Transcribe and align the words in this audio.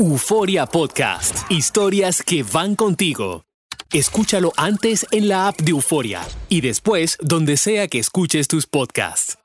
Euforia 0.00 0.64
Podcast. 0.64 1.44
Historias 1.50 2.22
que 2.22 2.42
van 2.42 2.74
contigo. 2.74 3.44
Escúchalo 3.92 4.54
antes 4.56 5.06
en 5.10 5.28
la 5.28 5.48
app 5.48 5.60
de 5.60 5.72
Euforia 5.72 6.22
y 6.48 6.62
después 6.62 7.18
donde 7.20 7.58
sea 7.58 7.86
que 7.86 7.98
escuches 7.98 8.48
tus 8.48 8.66
podcasts. 8.66 9.36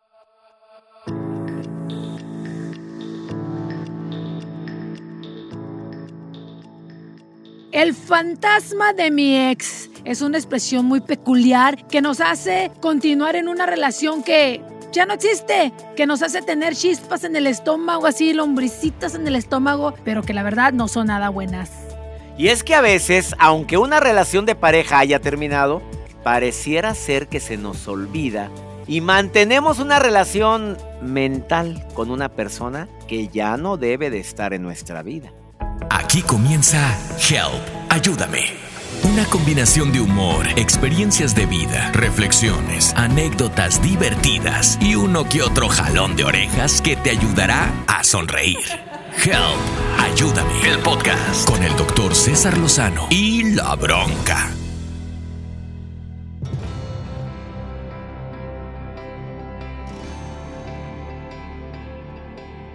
El 7.73 7.93
fantasma 7.93 8.93
de 8.93 9.11
mi 9.11 9.37
ex 9.49 9.89
es 10.05 10.21
una 10.21 10.37
expresión 10.37 10.85
muy 10.85 11.01
peculiar 11.01 11.85
que 11.87 12.01
nos 12.01 12.21
hace 12.21 12.71
continuar 12.79 13.35
en 13.35 13.49
una 13.49 13.65
relación 13.65 14.23
que 14.23 14.61
ya 14.95 15.05
no 15.05 15.13
existe, 15.13 15.73
que 15.95 16.07
nos 16.07 16.21
hace 16.21 16.41
tener 16.41 16.75
chispas 16.75 17.23
en 17.23 17.35
el 17.35 17.47
estómago, 17.47 18.07
así 18.07 18.33
lombricitas 18.33 19.13
en 19.13 19.27
el 19.27 19.35
estómago, 19.35 19.93
pero 20.03 20.23
que 20.23 20.33
la 20.33 20.41
verdad 20.41 20.73
no 20.73 20.87
son 20.87 21.07
nada 21.07 21.29
buenas. 21.29 21.69
Y 22.37 22.47
es 22.47 22.63
que 22.63 22.75
a 22.75 22.81
veces, 22.81 23.35
aunque 23.37 23.77
una 23.77 23.99
relación 23.99 24.45
de 24.45 24.55
pareja 24.55 24.99
haya 24.99 25.19
terminado, 25.19 25.81
pareciera 26.23 26.95
ser 26.95 27.27
que 27.27 27.39
se 27.39 27.57
nos 27.57 27.87
olvida 27.87 28.49
y 28.87 29.01
mantenemos 29.01 29.79
una 29.79 29.99
relación 29.99 30.77
mental 31.01 31.85
con 31.93 32.09
una 32.09 32.29
persona 32.29 32.87
que 33.07 33.27
ya 33.27 33.57
no 33.57 33.77
debe 33.77 34.09
de 34.09 34.19
estar 34.19 34.53
en 34.53 34.63
nuestra 34.63 35.03
vida. 35.03 35.31
Aquí 35.89 36.21
comienza 36.21 36.97
Help, 37.19 37.61
ayúdame 37.89 38.64
una 39.05 39.23
combinación 39.25 39.91
de 39.91 40.01
humor, 40.01 40.47
experiencias 40.55 41.35
de 41.35 41.45
vida, 41.45 41.91
reflexiones, 41.93 42.91
anécdotas 42.95 43.79
divertidas 43.81 44.79
y 44.81 44.95
uno 44.95 45.29
que 45.29 45.43
otro 45.43 45.69
jalón 45.69 46.15
de 46.15 46.23
orejas 46.23 46.81
que 46.81 46.95
te 46.95 47.11
ayudará 47.11 47.71
a 47.87 48.03
sonreír. 48.03 48.57
Help, 49.23 49.59
ayúdame. 49.99 50.67
El 50.67 50.79
podcast 50.79 51.47
con 51.47 51.61
el 51.63 51.75
doctor 51.77 52.15
César 52.15 52.57
Lozano 52.57 53.07
y 53.11 53.53
la 53.53 53.75
bronca. 53.75 54.49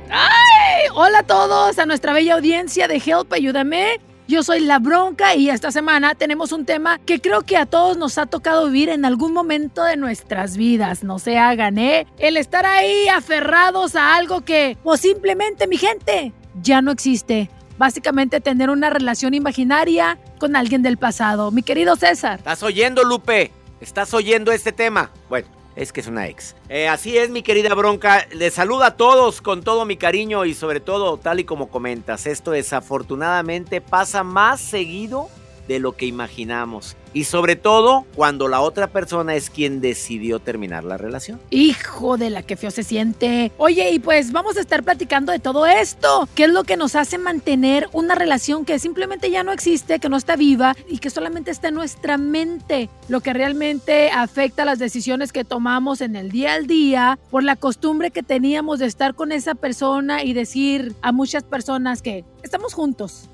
¡Ay! 0.08 0.84
Hola 0.94 1.18
a 1.18 1.22
todos, 1.24 1.78
a 1.78 1.86
nuestra 1.86 2.12
bella 2.12 2.34
audiencia 2.34 2.86
de 2.86 3.02
Help, 3.04 3.32
ayúdame. 3.32 4.09
Yo 4.30 4.44
soy 4.44 4.60
La 4.60 4.78
Bronca 4.78 5.34
y 5.34 5.50
esta 5.50 5.72
semana 5.72 6.14
tenemos 6.14 6.52
un 6.52 6.64
tema 6.64 7.00
que 7.00 7.20
creo 7.20 7.40
que 7.40 7.56
a 7.56 7.66
todos 7.66 7.96
nos 7.96 8.16
ha 8.16 8.26
tocado 8.26 8.66
vivir 8.66 8.88
en 8.88 9.04
algún 9.04 9.32
momento 9.32 9.82
de 9.82 9.96
nuestras 9.96 10.56
vidas. 10.56 11.02
No 11.02 11.18
se 11.18 11.36
hagan, 11.36 11.78
¿eh? 11.78 12.06
El 12.16 12.36
estar 12.36 12.64
ahí 12.64 13.08
aferrados 13.08 13.96
a 13.96 14.14
algo 14.14 14.42
que, 14.42 14.78
o 14.84 14.96
simplemente, 14.96 15.66
mi 15.66 15.78
gente, 15.78 16.32
ya 16.62 16.80
no 16.80 16.92
existe. 16.92 17.50
Básicamente 17.76 18.40
tener 18.40 18.70
una 18.70 18.88
relación 18.88 19.34
imaginaria 19.34 20.16
con 20.38 20.54
alguien 20.54 20.82
del 20.82 20.96
pasado. 20.96 21.50
Mi 21.50 21.64
querido 21.64 21.96
César. 21.96 22.38
¿Estás 22.38 22.62
oyendo, 22.62 23.02
Lupe? 23.02 23.50
¿Estás 23.80 24.14
oyendo 24.14 24.52
este 24.52 24.70
tema? 24.70 25.10
Bueno. 25.28 25.59
Es 25.76 25.92
que 25.92 26.00
es 26.00 26.06
una 26.06 26.26
ex. 26.28 26.56
Eh, 26.68 26.88
así 26.88 27.16
es, 27.16 27.30
mi 27.30 27.42
querida 27.42 27.74
bronca. 27.74 28.26
Les 28.32 28.54
saluda 28.54 28.86
a 28.86 28.96
todos 28.96 29.40
con 29.40 29.62
todo 29.62 29.84
mi 29.84 29.96
cariño 29.96 30.44
y 30.44 30.54
sobre 30.54 30.80
todo, 30.80 31.16
tal 31.16 31.40
y 31.40 31.44
como 31.44 31.68
comentas, 31.68 32.26
esto 32.26 32.50
desafortunadamente 32.50 33.80
pasa 33.80 34.24
más 34.24 34.60
seguido 34.60 35.28
de 35.68 35.78
lo 35.78 35.92
que 35.92 36.06
imaginamos. 36.06 36.96
Y 37.12 37.24
sobre 37.24 37.56
todo 37.56 38.06
cuando 38.14 38.46
la 38.46 38.60
otra 38.60 38.86
persona 38.88 39.34
es 39.34 39.50
quien 39.50 39.80
decidió 39.80 40.38
terminar 40.38 40.84
la 40.84 40.96
relación. 40.96 41.40
Hijo 41.50 42.16
de 42.16 42.30
la 42.30 42.42
que 42.42 42.56
feo 42.56 42.70
se 42.70 42.84
siente. 42.84 43.50
Oye, 43.56 43.90
y 43.90 43.98
pues 43.98 44.30
vamos 44.30 44.56
a 44.56 44.60
estar 44.60 44.84
platicando 44.84 45.32
de 45.32 45.40
todo 45.40 45.66
esto. 45.66 46.28
¿Qué 46.34 46.44
es 46.44 46.50
lo 46.50 46.62
que 46.62 46.76
nos 46.76 46.94
hace 46.94 47.18
mantener 47.18 47.88
una 47.92 48.14
relación 48.14 48.64
que 48.64 48.78
simplemente 48.78 49.30
ya 49.30 49.42
no 49.42 49.52
existe, 49.52 49.98
que 49.98 50.08
no 50.08 50.16
está 50.16 50.36
viva 50.36 50.76
y 50.88 50.98
que 50.98 51.10
solamente 51.10 51.50
está 51.50 51.68
en 51.68 51.74
nuestra 51.74 52.16
mente? 52.16 52.88
Lo 53.08 53.20
que 53.20 53.32
realmente 53.32 54.10
afecta 54.10 54.64
las 54.64 54.78
decisiones 54.78 55.32
que 55.32 55.44
tomamos 55.44 56.00
en 56.00 56.14
el 56.14 56.30
día 56.30 56.54
al 56.54 56.68
día 56.68 57.18
por 57.30 57.42
la 57.42 57.56
costumbre 57.56 58.12
que 58.12 58.22
teníamos 58.22 58.78
de 58.78 58.86
estar 58.86 59.14
con 59.14 59.32
esa 59.32 59.56
persona 59.56 60.22
y 60.22 60.32
decir 60.32 60.94
a 61.02 61.10
muchas 61.10 61.42
personas 61.42 62.02
que 62.02 62.24
estamos 62.42 62.74
juntos 62.74 63.28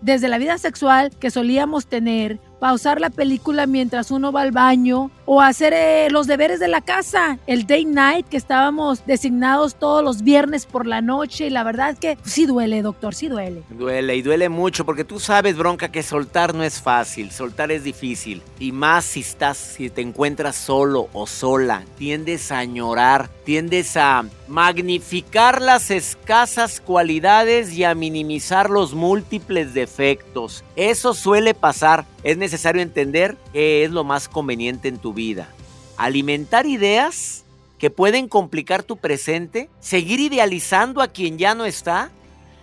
desde 0.00 0.28
la 0.28 0.38
vida 0.38 0.58
sexual 0.58 1.10
que 1.18 1.30
solíamos 1.30 1.86
tener, 1.86 2.38
pausar 2.58 3.00
la 3.00 3.10
película 3.10 3.66
mientras 3.66 4.10
uno 4.10 4.32
va 4.32 4.42
al 4.42 4.52
baño 4.52 5.10
o 5.24 5.42
hacer 5.42 5.74
eh, 5.74 6.08
los 6.10 6.26
deberes 6.26 6.58
de 6.58 6.68
la 6.68 6.80
casa, 6.80 7.38
el 7.46 7.66
day 7.66 7.84
night 7.84 8.26
que 8.28 8.36
estábamos 8.36 9.04
designados 9.06 9.74
todos 9.74 10.02
los 10.02 10.22
viernes 10.22 10.64
por 10.66 10.86
la 10.86 11.00
noche 11.02 11.46
y 11.46 11.50
la 11.50 11.64
verdad 11.64 11.96
que 11.98 12.16
sí 12.24 12.46
duele, 12.46 12.82
doctor, 12.82 13.14
sí 13.14 13.28
duele. 13.28 13.62
Duele 13.68 14.16
y 14.16 14.22
duele 14.22 14.48
mucho 14.48 14.86
porque 14.86 15.04
tú 15.04 15.20
sabes, 15.20 15.56
bronca, 15.56 15.90
que 15.90 16.02
soltar 16.02 16.54
no 16.54 16.62
es 16.62 16.80
fácil, 16.80 17.30
soltar 17.30 17.70
es 17.70 17.84
difícil 17.84 18.42
y 18.58 18.72
más 18.72 19.04
si 19.04 19.20
estás, 19.20 19.58
si 19.58 19.90
te 19.90 20.00
encuentras 20.00 20.56
solo 20.56 21.08
o 21.12 21.26
sola, 21.26 21.84
tiendes 21.98 22.50
a 22.50 22.58
añorar, 22.58 23.28
tiendes 23.44 23.96
a 23.96 24.24
magnificar 24.46 25.60
las 25.60 25.90
escasas 25.90 26.80
cualidades 26.80 27.72
y 27.72 27.84
a 27.84 27.94
minimizar 27.94 28.70
los 28.70 28.94
múltiples 28.94 29.74
defectos. 29.74 30.64
Eso 30.74 31.12
suele 31.12 31.52
pasar 31.52 32.06
es 32.22 32.36
necesario 32.36 32.47
entender 32.52 33.36
qué 33.52 33.84
es 33.84 33.90
lo 33.90 34.04
más 34.04 34.28
conveniente 34.28 34.88
en 34.88 34.98
tu 34.98 35.12
vida. 35.12 35.48
Alimentar 35.96 36.66
ideas 36.66 37.44
que 37.78 37.90
pueden 37.90 38.28
complicar 38.28 38.82
tu 38.82 38.96
presente, 38.96 39.68
seguir 39.80 40.20
idealizando 40.20 41.00
a 41.00 41.08
quien 41.08 41.38
ya 41.38 41.54
no 41.54 41.64
está, 41.64 42.10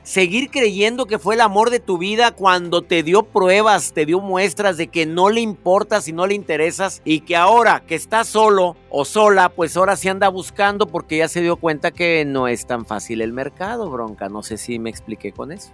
seguir 0.04 0.52
creyendo 0.52 1.08
que 1.08 1.20
fue 1.20 1.36
el 1.36 1.42
amor 1.42 1.72
de 1.72 1.80
tu 1.80 1.98
vida 1.98 2.32
cuando 2.32 2.84
te 2.84 3.02
dio 3.02 3.24
pruebas, 3.24 3.92
te 3.94 4.06
dio 4.06 4.20
muestras 4.20 4.78
de 4.78 4.88
que 4.88 5.06
no 5.06 5.30
le 5.30 5.42
importas 5.42 6.08
y 6.08 6.14
no 6.14 6.28
le 6.28 6.36
interesas 6.36 7.02
y 7.04 7.22
que 7.22 7.36
ahora 7.36 7.84
que 7.86 7.96
estás 7.96 8.28
solo 8.28 8.78
o 8.90 9.04
sola, 9.04 9.50
pues 9.50 9.76
ahora 9.76 9.96
se 9.96 10.10
anda 10.10 10.30
buscando 10.30 10.86
porque 10.86 11.18
ya 11.18 11.28
se 11.28 11.42
dio 11.42 11.56
cuenta 11.58 11.92
que 11.92 12.24
no 12.24 12.48
es 12.48 12.68
tan 12.68 12.86
fácil 12.86 13.22
el 13.22 13.34
mercado, 13.34 13.90
bronca. 13.90 14.30
No 14.30 14.44
sé 14.44 14.58
si 14.58 14.80
me 14.80 14.90
expliqué 14.90 15.32
con 15.32 15.52
eso. 15.52 15.72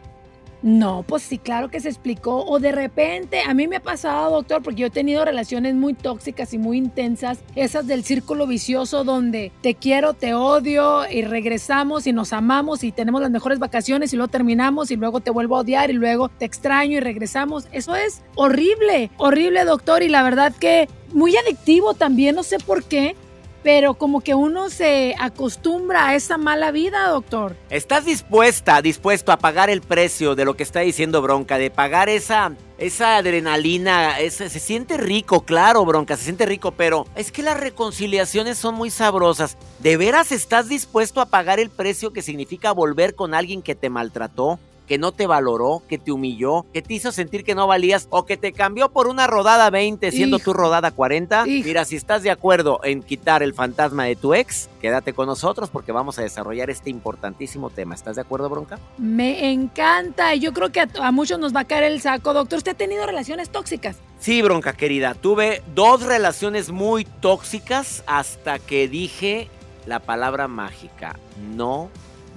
No, 0.63 1.03
pues 1.07 1.23
sí, 1.23 1.39
claro 1.39 1.69
que 1.69 1.79
se 1.79 1.89
explicó. 1.89 2.45
O 2.45 2.59
de 2.59 2.71
repente, 2.71 3.41
a 3.41 3.53
mí 3.53 3.67
me 3.67 3.77
ha 3.77 3.81
pasado, 3.81 4.31
doctor, 4.31 4.61
porque 4.61 4.81
yo 4.81 4.87
he 4.87 4.91
tenido 4.91 5.25
relaciones 5.25 5.73
muy 5.73 5.93
tóxicas 5.95 6.53
y 6.53 6.59
muy 6.59 6.77
intensas, 6.77 7.39
esas 7.55 7.87
del 7.87 8.03
círculo 8.03 8.45
vicioso 8.45 9.03
donde 9.03 9.51
te 9.61 9.73
quiero, 9.73 10.13
te 10.13 10.35
odio 10.35 11.09
y 11.09 11.23
regresamos 11.23 12.05
y 12.05 12.13
nos 12.13 12.31
amamos 12.31 12.83
y 12.83 12.91
tenemos 12.91 13.21
las 13.21 13.31
mejores 13.31 13.57
vacaciones 13.57 14.13
y 14.13 14.17
luego 14.17 14.31
terminamos 14.31 14.91
y 14.91 14.97
luego 14.97 15.19
te 15.19 15.31
vuelvo 15.31 15.57
a 15.57 15.61
odiar 15.61 15.89
y 15.89 15.93
luego 15.93 16.29
te 16.29 16.45
extraño 16.45 16.97
y 16.97 16.99
regresamos. 16.99 17.67
Eso 17.71 17.95
es 17.95 18.21
horrible, 18.35 19.09
horrible, 19.17 19.65
doctor, 19.65 20.03
y 20.03 20.09
la 20.09 20.21
verdad 20.21 20.53
que 20.53 20.87
muy 21.13 21.35
adictivo 21.35 21.95
también, 21.95 22.35
no 22.35 22.43
sé 22.43 22.59
por 22.59 22.83
qué 22.83 23.15
pero 23.63 23.93
como 23.93 24.21
que 24.21 24.35
uno 24.35 24.69
se 24.69 25.15
acostumbra 25.19 26.09
a 26.09 26.15
esa 26.15 26.37
mala 26.37 26.71
vida, 26.71 27.07
doctor. 27.09 27.55
¿Estás 27.69 28.05
dispuesta, 28.05 28.81
dispuesto 28.81 29.31
a 29.31 29.37
pagar 29.37 29.69
el 29.69 29.81
precio 29.81 30.35
de 30.35 30.45
lo 30.45 30.55
que 30.55 30.63
está 30.63 30.81
diciendo 30.81 31.21
Bronca, 31.21 31.57
de 31.57 31.69
pagar 31.69 32.09
esa, 32.09 32.53
esa 32.77 33.17
adrenalina? 33.17 34.15
se 34.29 34.49
siente 34.49 34.97
rico, 34.97 35.41
claro, 35.41 35.85
Bronca, 35.85 36.17
se 36.17 36.23
siente 36.23 36.45
rico, 36.45 36.71
pero 36.71 37.05
es 37.15 37.31
que 37.31 37.43
las 37.43 37.59
reconciliaciones 37.59 38.57
son 38.57 38.75
muy 38.75 38.89
sabrosas. 38.89 39.57
¿De 39.79 39.97
veras 39.97 40.31
estás 40.31 40.67
dispuesto 40.67 41.21
a 41.21 41.27
pagar 41.27 41.59
el 41.59 41.69
precio 41.69 42.13
que 42.13 42.21
significa 42.21 42.71
volver 42.71 43.15
con 43.15 43.33
alguien 43.33 43.61
que 43.61 43.75
te 43.75 43.89
maltrató? 43.89 44.59
Que 44.91 44.97
no 44.97 45.13
te 45.13 45.25
valoró, 45.25 45.81
que 45.87 45.97
te 45.97 46.11
humilló, 46.11 46.65
que 46.73 46.81
te 46.81 46.93
hizo 46.93 47.13
sentir 47.13 47.45
que 47.45 47.55
no 47.55 47.65
valías 47.65 48.07
o 48.09 48.25
que 48.25 48.35
te 48.35 48.51
cambió 48.51 48.89
por 48.89 49.07
una 49.07 49.25
rodada 49.25 49.69
20 49.69 50.11
siendo 50.11 50.37
tu 50.37 50.51
rodada 50.51 50.91
40. 50.91 51.45
Mira, 51.45 51.85
si 51.85 51.95
estás 51.95 52.23
de 52.23 52.29
acuerdo 52.29 52.81
en 52.83 53.01
quitar 53.01 53.41
el 53.41 53.53
fantasma 53.53 54.03
de 54.03 54.17
tu 54.17 54.33
ex, 54.33 54.69
quédate 54.81 55.13
con 55.13 55.27
nosotros 55.27 55.69
porque 55.69 55.93
vamos 55.93 56.19
a 56.19 56.23
desarrollar 56.23 56.69
este 56.69 56.89
importantísimo 56.89 57.69
tema. 57.69 57.95
¿Estás 57.95 58.17
de 58.17 58.23
acuerdo, 58.23 58.49
Bronca? 58.49 58.79
Me 58.97 59.53
encanta. 59.53 60.35
Yo 60.35 60.51
creo 60.51 60.73
que 60.73 60.81
a, 60.81 61.11
muchos 61.13 61.39
nos 61.39 61.55
va 61.55 61.61
a 61.61 61.65
caer 61.67 61.85
el 61.85 62.01
saco. 62.01 62.33
Doctor, 62.33 62.57
¿usted 62.57 62.73
ha 62.73 62.75
tenido 62.75 63.05
relaciones 63.05 63.49
tóxicas? 63.49 63.95
Sí, 64.19 64.41
Bronca 64.41 64.73
querida. 64.73 65.13
Tuve 65.13 65.63
dos 65.73 66.01
relaciones 66.01 66.69
muy 66.69 67.05
tóxicas 67.05 68.03
hasta 68.07 68.59
que 68.59 68.89
dije 68.89 69.47
la 69.85 69.99
palabra 69.99 70.49
mágica. 70.49 71.17
No 71.55 71.89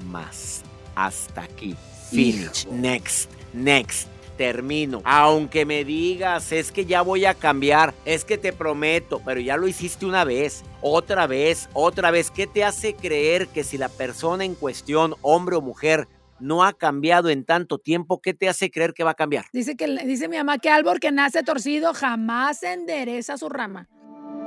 más. 0.09 0.63
Hasta 0.95 1.43
aquí 1.43 1.75
Finish. 2.15 2.67
Next. 2.67 3.31
Next 3.53 4.09
termino. 4.37 5.01
Aunque 5.05 5.65
me 5.65 5.85
digas, 5.85 6.53
es 6.53 6.73
que 6.73 6.87
ya 6.87 7.03
voy 7.03 7.25
a 7.25 7.35
cambiar, 7.35 7.95
es 8.05 8.25
que 8.25 8.39
te 8.39 8.53
prometo, 8.53 9.21
pero 9.25 9.41
ya 9.41 9.57
lo 9.57 9.69
hiciste 9.69 10.07
una 10.07 10.25
vez, 10.25 10.65
otra 10.81 11.27
vez, 11.27 11.69
otra 11.73 12.11
vez. 12.11 12.31
¿Qué 12.31 12.47
te 12.47 12.65
hace 12.65 12.95
creer 12.95 13.49
que 13.49 13.65
si 13.65 13.79
la 13.79 13.89
persona 13.89 14.45
en 14.45 14.55
cuestión, 14.55 15.15
hombre 15.23 15.57
o 15.57 15.61
mujer, 15.61 16.09
no 16.41 16.65
ha 16.65 16.73
cambiado 16.73 17.31
en 17.31 17.45
tanto 17.45 17.79
tiempo, 17.79 18.21
¿qué 18.21 18.35
te 18.35 18.49
hace 18.49 18.71
creer 18.71 18.93
que 18.93 19.05
va 19.05 19.13
a 19.13 19.15
cambiar? 19.15 19.47
Dice, 19.53 19.77
que, 19.77 19.87
dice 20.05 20.29
mi 20.29 20.37
mamá 20.37 20.59
que 20.59 20.69
árbol 20.69 21.01
que 21.01 21.13
nace 21.13 21.43
torcido 21.43 21.95
jamás 21.95 22.63
endereza 22.63 23.39
su 23.39 23.49
rama. 23.49 23.89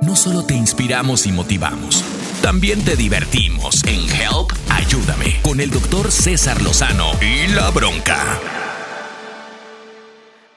No 0.02 0.14
solo 0.14 0.44
te 0.44 0.54
inspiramos 0.54 1.26
y 1.26 1.32
motivamos, 1.32 2.04
también 2.42 2.84
te 2.84 2.96
divertimos 2.96 3.82
en 3.84 4.08
Help 4.10 4.52
Ayúdame 4.70 5.40
con 5.42 5.60
el 5.60 5.70
doctor 5.70 6.10
César 6.10 6.62
Lozano 6.62 7.12
y 7.20 7.48
la 7.48 7.70
bronca. 7.70 8.38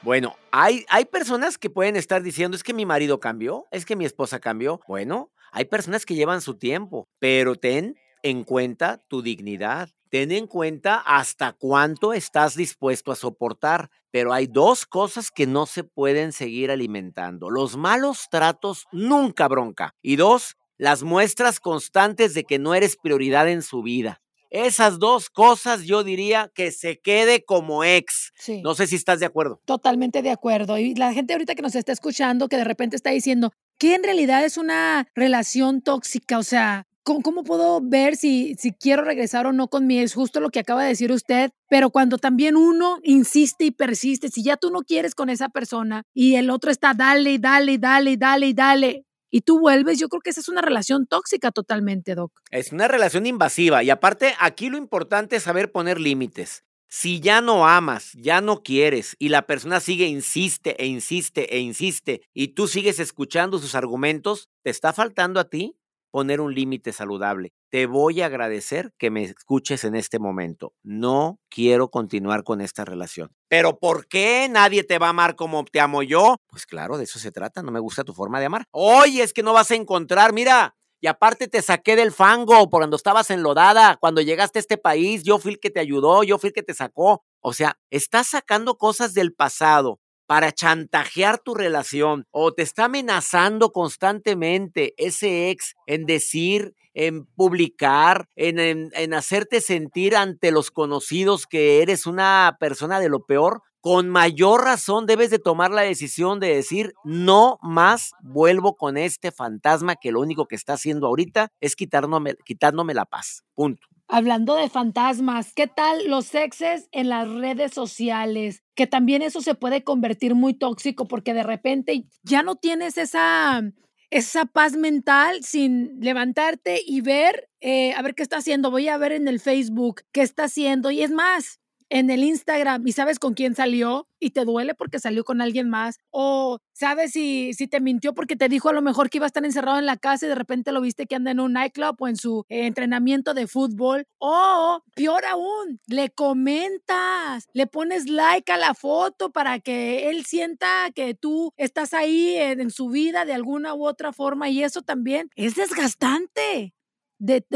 Bueno, 0.02 0.36
hay, 0.50 0.84
hay 0.88 1.04
personas 1.04 1.58
que 1.58 1.70
pueden 1.70 1.96
estar 1.96 2.22
diciendo, 2.22 2.56
es 2.56 2.62
que 2.62 2.74
mi 2.74 2.86
marido 2.86 3.20
cambió, 3.20 3.66
es 3.70 3.84
que 3.84 3.96
mi 3.96 4.04
esposa 4.04 4.40
cambió. 4.40 4.80
Bueno, 4.88 5.30
hay 5.52 5.66
personas 5.66 6.04
que 6.06 6.14
llevan 6.14 6.40
su 6.40 6.56
tiempo, 6.56 7.08
pero 7.18 7.56
ten 7.56 7.96
en 8.22 8.44
cuenta 8.44 8.98
tu 9.08 9.22
dignidad. 9.22 9.90
Ten 10.08 10.30
en 10.30 10.46
cuenta 10.46 10.96
hasta 10.96 11.52
cuánto 11.52 12.12
estás 12.12 12.54
dispuesto 12.54 13.12
a 13.12 13.16
soportar. 13.16 13.90
Pero 14.10 14.32
hay 14.32 14.46
dos 14.46 14.84
cosas 14.84 15.30
que 15.30 15.46
no 15.46 15.66
se 15.66 15.84
pueden 15.84 16.32
seguir 16.32 16.70
alimentando. 16.70 17.48
Los 17.48 17.76
malos 17.76 18.28
tratos 18.30 18.86
nunca 18.92 19.48
bronca. 19.48 19.94
Y 20.02 20.16
dos, 20.16 20.56
las 20.82 21.04
muestras 21.04 21.60
constantes 21.60 22.34
de 22.34 22.42
que 22.42 22.58
no 22.58 22.74
eres 22.74 22.96
prioridad 22.96 23.48
en 23.48 23.62
su 23.62 23.82
vida. 23.82 24.20
Esas 24.50 24.98
dos 24.98 25.30
cosas 25.30 25.84
yo 25.84 26.02
diría 26.02 26.50
que 26.56 26.72
se 26.72 26.98
quede 26.98 27.44
como 27.44 27.84
ex. 27.84 28.32
No 28.64 28.74
sé 28.74 28.88
si 28.88 28.96
estás 28.96 29.20
de 29.20 29.26
acuerdo. 29.26 29.60
Totalmente 29.64 30.22
de 30.22 30.30
acuerdo. 30.30 30.78
Y 30.78 30.96
la 30.96 31.12
gente 31.12 31.34
ahorita 31.34 31.54
que 31.54 31.62
nos 31.62 31.76
está 31.76 31.92
escuchando, 31.92 32.48
que 32.48 32.56
de 32.56 32.64
repente 32.64 32.96
está 32.96 33.10
diciendo, 33.10 33.52
que 33.78 33.94
en 33.94 34.02
realidad 34.02 34.44
es 34.44 34.56
una 34.56 35.06
relación 35.14 35.82
tóxica? 35.82 36.40
O 36.40 36.42
sea, 36.42 36.88
¿Cómo, 37.04 37.42
puedo 37.42 37.80
ver 37.80 38.16
si, 38.16 38.54
si 38.58 38.72
quiero 38.72 39.02
regresar 39.02 39.46
o 39.46 39.52
no 39.52 39.66
con 39.68 39.86
mi 39.88 40.00
ex? 40.00 40.14
Justo 40.14 40.38
lo 40.38 40.50
que 40.50 40.60
acaba 40.60 40.82
de 40.82 40.90
decir 40.90 41.10
usted, 41.10 41.50
pero 41.68 41.90
cuando 41.90 42.16
también 42.16 42.56
uno 42.56 42.98
insiste 43.02 43.64
y 43.64 43.70
persiste, 43.72 44.28
si 44.28 44.44
ya 44.44 44.56
tú 44.56 44.70
no 44.70 44.82
quieres 44.82 45.16
con 45.16 45.28
esa 45.28 45.48
persona 45.48 46.04
y 46.14 46.36
el 46.36 46.48
otro 46.48 46.70
está 46.70 46.94
dale, 46.94 47.40
dale, 47.40 47.78
dale, 47.78 48.16
dale, 48.16 48.54
dale, 48.54 49.04
y 49.32 49.40
tú 49.40 49.58
vuelves, 49.58 49.98
yo 49.98 50.08
creo 50.08 50.20
que 50.20 50.30
esa 50.30 50.40
es 50.40 50.48
una 50.48 50.60
relación 50.60 51.06
tóxica 51.06 51.50
totalmente, 51.50 52.14
Doc. 52.14 52.32
Es 52.50 52.70
una 52.70 52.86
relación 52.86 53.26
invasiva 53.26 53.82
y 53.82 53.90
aparte 53.90 54.34
aquí 54.38 54.68
lo 54.68 54.76
importante 54.76 55.36
es 55.36 55.42
saber 55.42 55.72
poner 55.72 55.98
límites. 55.98 56.64
Si 56.86 57.20
ya 57.20 57.40
no 57.40 57.66
amas, 57.66 58.12
ya 58.12 58.42
no 58.42 58.62
quieres 58.62 59.16
y 59.18 59.30
la 59.30 59.46
persona 59.46 59.80
sigue, 59.80 60.06
insiste 60.06 60.76
e 60.78 60.86
insiste 60.86 61.56
e 61.56 61.60
insiste 61.60 62.20
y 62.34 62.48
tú 62.48 62.68
sigues 62.68 62.98
escuchando 62.98 63.58
sus 63.58 63.74
argumentos, 63.74 64.50
¿te 64.62 64.70
está 64.70 64.92
faltando 64.92 65.40
a 65.40 65.48
ti 65.48 65.74
poner 66.12 66.40
un 66.40 66.54
límite 66.54 66.92
saludable. 66.92 67.52
Te 67.70 67.86
voy 67.86 68.20
a 68.20 68.26
agradecer 68.26 68.92
que 68.98 69.10
me 69.10 69.24
escuches 69.24 69.82
en 69.82 69.96
este 69.96 70.20
momento. 70.20 70.74
No 70.84 71.40
quiero 71.48 71.90
continuar 71.90 72.44
con 72.44 72.60
esta 72.60 72.84
relación. 72.84 73.34
Pero 73.48 73.78
¿por 73.78 74.06
qué 74.06 74.46
nadie 74.48 74.84
te 74.84 74.98
va 74.98 75.06
a 75.06 75.10
amar 75.10 75.34
como 75.34 75.64
te 75.64 75.80
amo 75.80 76.02
yo? 76.04 76.36
Pues 76.46 76.66
claro, 76.66 76.98
de 76.98 77.04
eso 77.04 77.18
se 77.18 77.32
trata. 77.32 77.62
No 77.62 77.72
me 77.72 77.80
gusta 77.80 78.04
tu 78.04 78.12
forma 78.12 78.38
de 78.38 78.46
amar. 78.46 78.66
Oye, 78.70 79.22
es 79.22 79.32
que 79.32 79.42
no 79.42 79.54
vas 79.54 79.70
a 79.70 79.74
encontrar, 79.74 80.32
mira. 80.32 80.76
Y 81.00 81.08
aparte 81.08 81.48
te 81.48 81.62
saqué 81.62 81.96
del 81.96 82.12
fango 82.12 82.70
por 82.70 82.82
cuando 82.82 82.96
estabas 82.96 83.30
enlodada. 83.30 83.96
Cuando 83.96 84.20
llegaste 84.20 84.58
a 84.58 84.60
este 84.60 84.78
país, 84.78 85.24
yo 85.24 85.38
fui 85.38 85.52
el 85.52 85.60
que 85.60 85.70
te 85.70 85.80
ayudó, 85.80 86.22
yo 86.22 86.38
fui 86.38 86.48
el 86.48 86.54
que 86.54 86.62
te 86.62 86.74
sacó. 86.74 87.24
O 87.40 87.52
sea, 87.54 87.78
estás 87.90 88.28
sacando 88.28 88.76
cosas 88.76 89.14
del 89.14 89.32
pasado 89.34 89.98
para 90.26 90.52
chantajear 90.52 91.38
tu 91.38 91.54
relación 91.54 92.26
o 92.30 92.52
te 92.52 92.62
está 92.62 92.84
amenazando 92.86 93.72
constantemente 93.72 94.94
ese 94.96 95.50
ex 95.50 95.74
en 95.86 96.06
decir, 96.06 96.74
en 96.94 97.26
publicar, 97.26 98.28
en, 98.36 98.58
en, 98.58 99.14
hacerte 99.14 99.60
sentir 99.60 100.16
ante 100.16 100.50
los 100.50 100.70
conocidos 100.70 101.46
que 101.46 101.82
eres 101.82 102.06
una 102.06 102.56
persona 102.60 103.00
de 103.00 103.08
lo 103.08 103.24
peor, 103.24 103.62
con 103.80 104.08
mayor 104.10 104.62
razón 104.62 105.06
debes 105.06 105.30
de 105.30 105.40
tomar 105.40 105.72
la 105.72 105.82
decisión 105.82 106.38
de 106.38 106.54
decir, 106.54 106.92
no 107.02 107.58
más 107.62 108.12
vuelvo 108.22 108.76
con 108.76 108.96
este 108.96 109.32
fantasma 109.32 109.96
que 109.96 110.12
lo 110.12 110.20
único 110.20 110.46
que 110.46 110.54
está 110.54 110.74
haciendo 110.74 111.08
ahorita 111.08 111.50
es 111.60 111.74
quitándome, 111.74 112.36
quitándome 112.44 112.94
la 112.94 113.06
paz. 113.06 113.42
Punto. 113.54 113.88
Hablando 114.14 114.56
de 114.56 114.68
fantasmas, 114.68 115.54
¿qué 115.54 115.66
tal 115.66 116.06
los 116.06 116.34
exes 116.34 116.86
en 116.92 117.08
las 117.08 117.26
redes 117.30 117.72
sociales? 117.72 118.62
Que 118.74 118.86
también 118.86 119.22
eso 119.22 119.40
se 119.40 119.54
puede 119.54 119.84
convertir 119.84 120.34
muy 120.34 120.52
tóxico 120.52 121.08
porque 121.08 121.32
de 121.32 121.42
repente 121.42 122.04
ya 122.22 122.42
no 122.42 122.56
tienes 122.56 122.98
esa, 122.98 123.62
esa 124.10 124.44
paz 124.44 124.76
mental 124.76 125.42
sin 125.42 125.98
levantarte 125.98 126.82
y 126.86 127.00
ver, 127.00 127.48
eh, 127.62 127.94
a 127.94 128.02
ver 128.02 128.14
qué 128.14 128.22
está 128.22 128.36
haciendo. 128.36 128.70
Voy 128.70 128.86
a 128.88 128.98
ver 128.98 129.12
en 129.12 129.28
el 129.28 129.40
Facebook 129.40 130.02
qué 130.12 130.20
está 130.20 130.44
haciendo. 130.44 130.90
Y 130.90 131.00
es 131.00 131.10
más, 131.10 131.61
en 131.92 132.08
el 132.08 132.24
Instagram 132.24 132.86
y 132.86 132.92
sabes 132.92 133.18
con 133.18 133.34
quién 133.34 133.54
salió 133.54 134.08
y 134.18 134.30
te 134.30 134.46
duele 134.46 134.74
porque 134.74 134.98
salió 134.98 135.24
con 135.24 135.42
alguien 135.42 135.68
más 135.68 135.98
o 136.10 136.58
sabes 136.72 137.12
si, 137.12 137.52
si 137.52 137.68
te 137.68 137.80
mintió 137.80 138.14
porque 138.14 138.34
te 138.34 138.48
dijo 138.48 138.70
a 138.70 138.72
lo 138.72 138.80
mejor 138.80 139.10
que 139.10 139.18
iba 139.18 139.26
a 139.26 139.28
estar 139.28 139.44
encerrado 139.44 139.78
en 139.78 139.84
la 139.84 139.98
casa 139.98 140.24
y 140.24 140.30
de 140.30 140.34
repente 140.34 140.72
lo 140.72 140.80
viste 140.80 141.06
que 141.06 141.16
anda 141.16 141.30
en 141.32 141.38
un 141.38 141.52
nightclub 141.52 141.96
o 141.98 142.08
en 142.08 142.16
su 142.16 142.46
entrenamiento 142.48 143.34
de 143.34 143.46
fútbol 143.46 144.06
o 144.16 144.80
peor 144.94 145.26
aún, 145.26 145.80
le 145.86 146.08
comentas, 146.08 147.46
le 147.52 147.66
pones 147.66 148.08
like 148.08 148.50
a 148.50 148.56
la 148.56 148.72
foto 148.72 149.30
para 149.30 149.60
que 149.60 150.08
él 150.08 150.24
sienta 150.24 150.90
que 150.94 151.12
tú 151.12 151.52
estás 151.58 151.92
ahí 151.92 152.36
en 152.36 152.70
su 152.70 152.88
vida 152.88 153.26
de 153.26 153.34
alguna 153.34 153.74
u 153.74 153.86
otra 153.86 154.14
forma 154.14 154.48
y 154.48 154.64
eso 154.64 154.80
también 154.80 155.28
es 155.36 155.56
desgastante 155.56 156.72